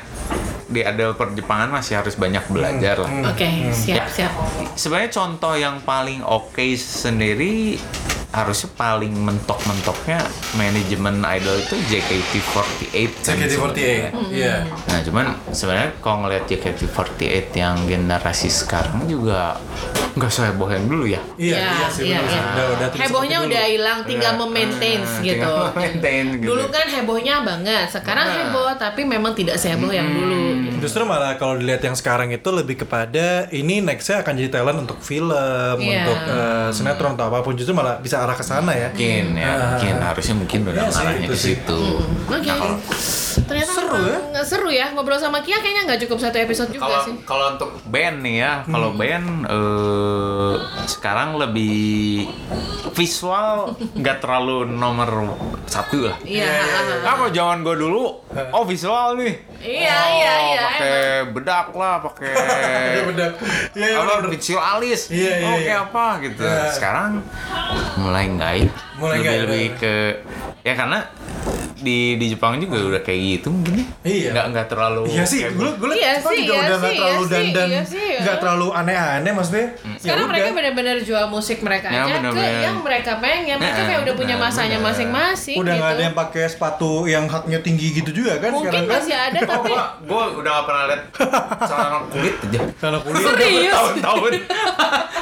[0.67, 4.35] di adel perjepangan masih harus banyak belajar lah oke, siap, siap.
[4.75, 7.79] sebenarnya contoh yang paling oke sendiri
[8.29, 10.19] harusnya paling mentok-mentoknya
[10.53, 13.49] manajemen idol itu JKT48 kan JKT48.
[13.49, 14.11] sebenarnya.
[14.29, 14.57] Iya.
[14.87, 17.23] Nah cuman sebenarnya kalau ngeliat JKT48
[17.55, 19.57] yang generasi sekarang juga
[20.13, 21.21] nggak seheboh yang dulu ya.
[21.37, 22.41] Iya, Ya, iya sih iya, iya.
[22.47, 24.41] Udah udah Hebohnya udah hilang, tinggal Iya.
[24.41, 25.33] memaintain Ah, gitu.
[25.37, 26.49] tinggal memaintain gitu.
[26.49, 28.37] Dulu kan hebohnya banget, sekarang Nah.
[28.43, 30.43] heboh tapi memang tidak seheboh yang dulu.
[30.57, 30.77] gitu.
[30.79, 34.99] Justru malah kalau dilihat yang sekarang itu lebih kepada ini nextnya akan jadi talent untuk
[34.99, 36.05] film, Iya.
[36.05, 37.53] untuk eh, sinetron atau apa pun.
[37.53, 38.89] Justru malah bisa arah ke sana ya.
[38.89, 39.59] Mungkin ya, Ah.
[39.77, 41.83] mungkin harusnya mungkin udah sih, arahnya ke situ.
[42.25, 42.41] Oke.
[42.43, 42.81] Nah, kalau-
[43.45, 46.87] Ternyata Seru memang nggak seru ya ngobrol sama Kia kayaknya nggak cukup satu episode juga
[46.87, 47.15] Kalau sih.
[47.23, 50.55] kalau untuk band nih ya, kalau band eh,
[50.87, 52.25] sekarang lebih
[52.93, 56.17] visual nggak terlalu nomor satu lah.
[56.23, 56.49] Iya.
[57.05, 58.05] Nah, kalau zaman gue dulu,
[58.53, 59.35] oh visual nih.
[59.57, 60.99] Iya, Oh, iya, iya, Pakai
[61.33, 62.29] bedak lah, pakai
[62.95, 63.31] Iya benar.
[63.73, 64.31] Iya apa benar.
[64.31, 65.01] visualis.
[65.11, 65.65] Iya, iya, oh, iya.
[65.67, 66.43] kayak apa gitu.
[66.45, 66.65] Iya.
[66.71, 67.11] Sekarang
[67.99, 68.69] mulai enggak ya.
[68.97, 69.77] Mulai lebih nggak, lebih iya.
[69.81, 69.95] ke
[70.63, 70.99] ya karena
[71.77, 73.87] di di Jepang juga udah kayak gitu mungkin ya.
[74.03, 74.29] Iya.
[74.33, 76.97] Nggak nggak terlalu Iya sih, gue gue Iya Jepang sih, juga iya udah nggak sih,
[76.97, 78.21] terlalu iya sih, dandan, iya sih, ya.
[78.23, 79.67] nggak terlalu aneh-aneh maksudnya.
[79.67, 80.33] Ya Sekarang udah.
[80.33, 82.63] mereka benar-benar jual musik mereka Ya, aja ke benar-benar.
[82.63, 83.57] yang mereka pengen.
[83.57, 85.79] Mereka Nah, kayak udah punya benar, masanya masing-masing udah gitu.
[85.79, 88.97] nggak ada yang pakai sepatu yang haknya tinggi gitu juga kan Mungkin sekarang kan.
[88.97, 91.01] masih ada tapi Gua, gua udah gak pernah liat
[91.61, 92.61] celana kulit aja.
[92.77, 93.23] Celana kulit.
[93.23, 93.75] Serius?
[93.75, 94.33] Tahun-tahun.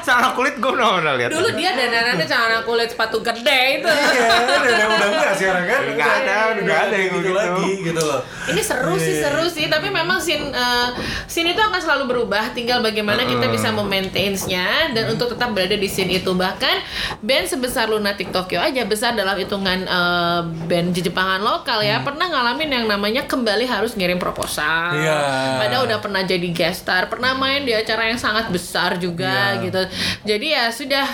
[0.01, 1.31] celana kulit gua udah pernah liat.
[1.31, 3.89] dulu dia dandanannya celana kulit sepatu gede itu.
[3.89, 5.81] Iya, udah udah enggak sekarang kan.
[5.91, 7.35] Nggak ada, udah nggak ada yang gitu begitu.
[7.35, 8.21] lagi gitu loh.
[8.45, 9.23] Ini seru sih, Iya.
[9.25, 9.65] seru sih.
[9.67, 10.89] Tapi memang scene, eh,
[11.25, 12.53] scene itu akan selalu berubah.
[12.53, 16.31] Tinggal bagaimana kita bisa memaintainnya dan untuk tetap berada di scene itu.
[16.31, 16.77] Bahkan
[17.21, 22.01] band sebesar Lunatic Tokyo aja besar dalam hitungan eh, band Jepangan lokal ya.
[22.01, 24.95] Pernah ngalamin yang namanya kembali harus ngirim proposal.
[24.95, 25.19] Iya.
[25.59, 29.63] Padahal udah pernah jadi guest star, pernah main di acara yang sangat besar juga Iya.
[29.63, 29.83] gitu.
[30.27, 31.07] Jadi ya sudah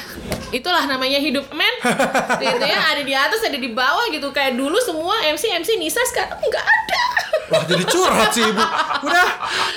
[0.51, 1.75] itulah namanya hidup men.
[2.43, 4.31] gitu ya, ada di atas, ada di bawah gitu.
[4.31, 7.03] Kayak dulu semua MC MC Nisa sekarang nggak ada.
[7.51, 8.63] Wah jadi curhat sih ibu.
[9.03, 9.29] Udah,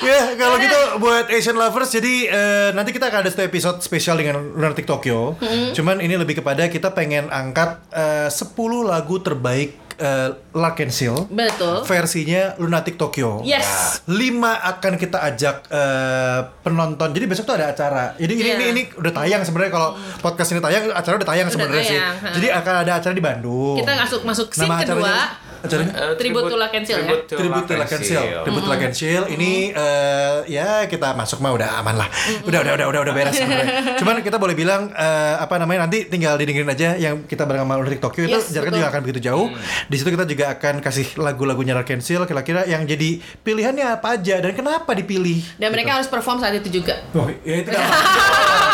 [0.05, 4.13] ya kalau gitu buat Asian lovers, jadi eh, nanti kita akan ada satu episode spesial
[4.21, 5.33] dengan Lunatic Tokyo.
[5.73, 8.53] Cuman ini lebih kepada kita pengen angkat eh, 10
[8.85, 11.83] lagu terbaik eh, Lark and Seal Betul.
[11.83, 13.41] versinya Lunatic Tokyo.
[13.43, 14.01] Yes.
[14.05, 17.09] lima akan kita ajak eh, penonton.
[17.09, 18.13] Jadi besok tuh ada acara.
[18.15, 18.55] Jadi ini Iya.
[18.55, 19.89] ini, ini udah tayang sebenarnya kalau
[20.19, 21.99] podcast ini tayang, acara udah tayang sebenarnya sih.
[22.33, 23.75] Jadi akan ada acara di Bandung.
[23.77, 24.93] Kita masuk masuk scene Nama kedua.
[24.97, 25.25] acaranya
[25.63, 27.15] acaranya Eh, Tribute to Laken Seal ya?
[27.23, 27.75] Tribute to.
[28.03, 28.23] Seal.
[28.43, 29.23] Tribute to Laken Seal.
[29.31, 32.07] Ini eh, ya kita masuk mah udah aman lah.
[32.43, 33.95] Udah udah udah udah udah beres sebenarnya.
[34.03, 37.79] Cuman kita boleh bilang eh, apa namanya nanti tinggal didengerin aja yang kita bareng sama
[37.79, 39.47] Lunatic Tokyo itu Yes, jaraknya juga akan begitu jauh.
[39.87, 44.43] Di situ kita juga akan kasih lagu-lagunya Laken Seal kira-kira yang jadi pilihannya apa aja
[44.43, 45.39] dan kenapa dipilih.
[45.55, 46.99] Dan mereka harus perform saat itu juga.
[47.15, 47.69] Oh, ya itu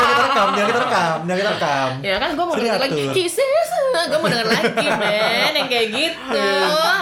[0.00, 1.88] Jangan kita rekam, jangan kita rekam, jangan kita rekam.
[2.00, 3.02] Ya kan gue mau denger lagi.
[3.12, 6.46] Kisses Gue mau denger lagi men Yang kayak gitu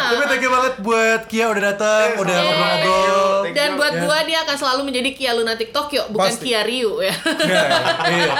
[0.09, 2.45] Tapi thank you banget buat Kia udah datang, udah Yeay.
[2.49, 3.37] ngobrol-ngobrol.
[3.51, 4.01] Dan buat Ya.
[4.01, 6.33] gua dia akan selalu menjadi Kia Lunatic Tokyo Bukan.
[6.39, 7.63] Kia Ryu ya Ya,
[8.09, 8.33] iya.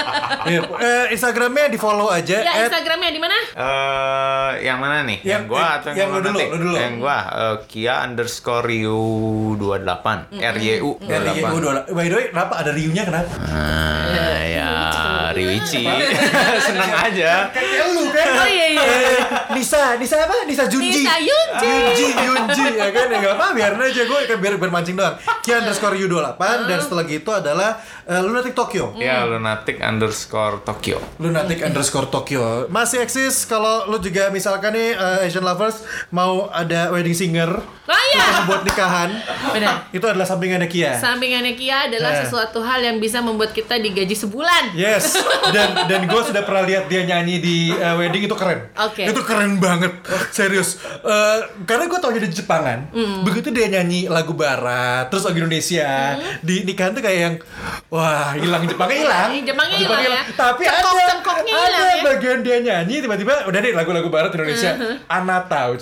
[0.49, 0.61] Iya.
[0.65, 2.37] Eh, Instagramnya di follow aja.
[2.39, 3.37] Ya Instagramnya di mana?
[3.51, 5.19] Eh, yang mana nih?
[5.23, 6.49] Yang- gua atau yang lu dulu, Lunatic?
[6.49, 6.75] lu dulu.
[6.75, 9.01] Yang gua eh, Kia underscore Ryu
[9.55, 11.73] 28 RYU Ya, iya, 28 udah.
[11.91, 13.31] By the way, kenapa ada Ryu-nya kenapa?
[13.43, 14.71] Ah, ya
[15.31, 15.85] Ryuichi
[16.67, 18.27] seneng aja Kayak lu kan.
[18.35, 18.83] Oh iya iya
[19.51, 20.45] Nisa, Nisa apa?
[20.45, 21.03] Nisa Junji.
[21.03, 21.73] Nisa Yunji.
[21.95, 25.17] Yunji, Yunji ya kan ya nggak apa biarin aja gue kan biar bermancing doang.
[25.41, 27.71] Kia underscore U28 dan setelah gitu adalah
[28.05, 28.93] eh, Lunatic Tokyo.
[28.95, 31.01] Ya, lunatic underscore Tokyo.
[31.19, 36.89] Lunatic underscore Tokyo masih eksis kalau lu juga misalkan nih eh, Asian lovers mau ada
[36.89, 37.51] wedding singer
[37.85, 38.45] Oh iya.
[38.45, 39.09] membuat nikahan
[39.49, 39.89] Benar.
[39.91, 40.93] itu adalah sampingannya Kia.
[40.95, 42.19] Sampingannya Kia adalah Eh.
[42.21, 44.38] sesuatu hal yang bisa membuat kita digaji sebulan.
[44.73, 45.19] Yes,
[45.51, 48.71] dan dan gue sudah pernah lihat dia nyanyi di uh, wedding itu keren.
[48.77, 49.03] Oke.
[49.05, 49.91] Itu keren banget,
[50.31, 50.77] serius.
[51.01, 53.23] Uh, karena gue tau dia di Jepangan, Hmm.
[53.23, 56.39] begitu dia nyanyi lagu Barat, terus lagu Indonesia Hmm.
[56.41, 57.35] di nikahan tuh kayak yang
[57.89, 59.29] wah hilang Jepangnya hilang.
[59.41, 60.23] Jepangnya hilang ya.
[60.31, 62.03] Tapi Cengkok- ada cengkoknya ada hilang ya.
[62.07, 64.73] bagian dia nyanyi tiba-tiba udah nih lagu-lagu Barat Indonesia.
[65.09, 65.75] Anata.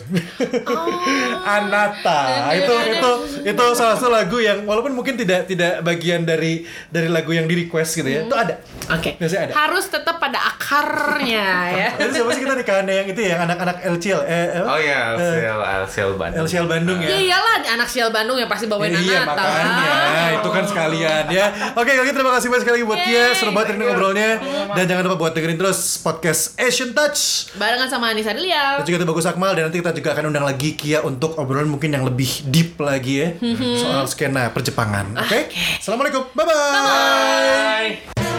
[1.44, 2.20] Anata.
[2.54, 3.10] itu itu
[3.44, 7.54] itu salah satu lagu yang walaupun mungkin tidak tidak bagian dari dari lagu yang di
[7.58, 8.20] request gitu ya.
[8.22, 8.45] Itu ada.
[8.86, 9.10] Oke.
[9.18, 9.54] Biasanya ada.
[9.58, 11.88] Harus tetap pada akarnya ya.
[12.00, 15.14] Itu siapa sih kita nikahannya yang itu ya yang anak-anak LCL eh, eh, Oh ya,
[15.14, 16.44] eh, LCL, LCL Bandung.
[16.46, 17.08] LCL Bandung ya.
[17.10, 21.24] Ya iyalah anak sial Bandung yang pasti bawain Ya, iya anak makanya itu kan sekalian
[21.28, 21.46] ya.
[21.74, 24.30] Oke kalau gitu terima kasih banyak sekali buat Kia seru banget ini ngobrolnya
[24.72, 28.80] dan jangan lupa buat dengerin terus podcast Asian Touch Barengan sama Anissa Delia.
[28.80, 31.68] dan juga itu bagus Akmal dan nanti kita juga akan undang lagi Kia untuk obrolan
[31.68, 33.28] mungkin yang lebih deep lagi ya
[33.76, 35.18] soal skena perjepangan.
[35.18, 35.50] Oke,
[35.82, 36.54] assalamualaikum, bye bye.
[36.54, 38.35] Bye.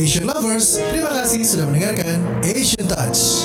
[0.00, 3.44] Asian lovers, terima kasih sudah mendengarkan Asian Touch.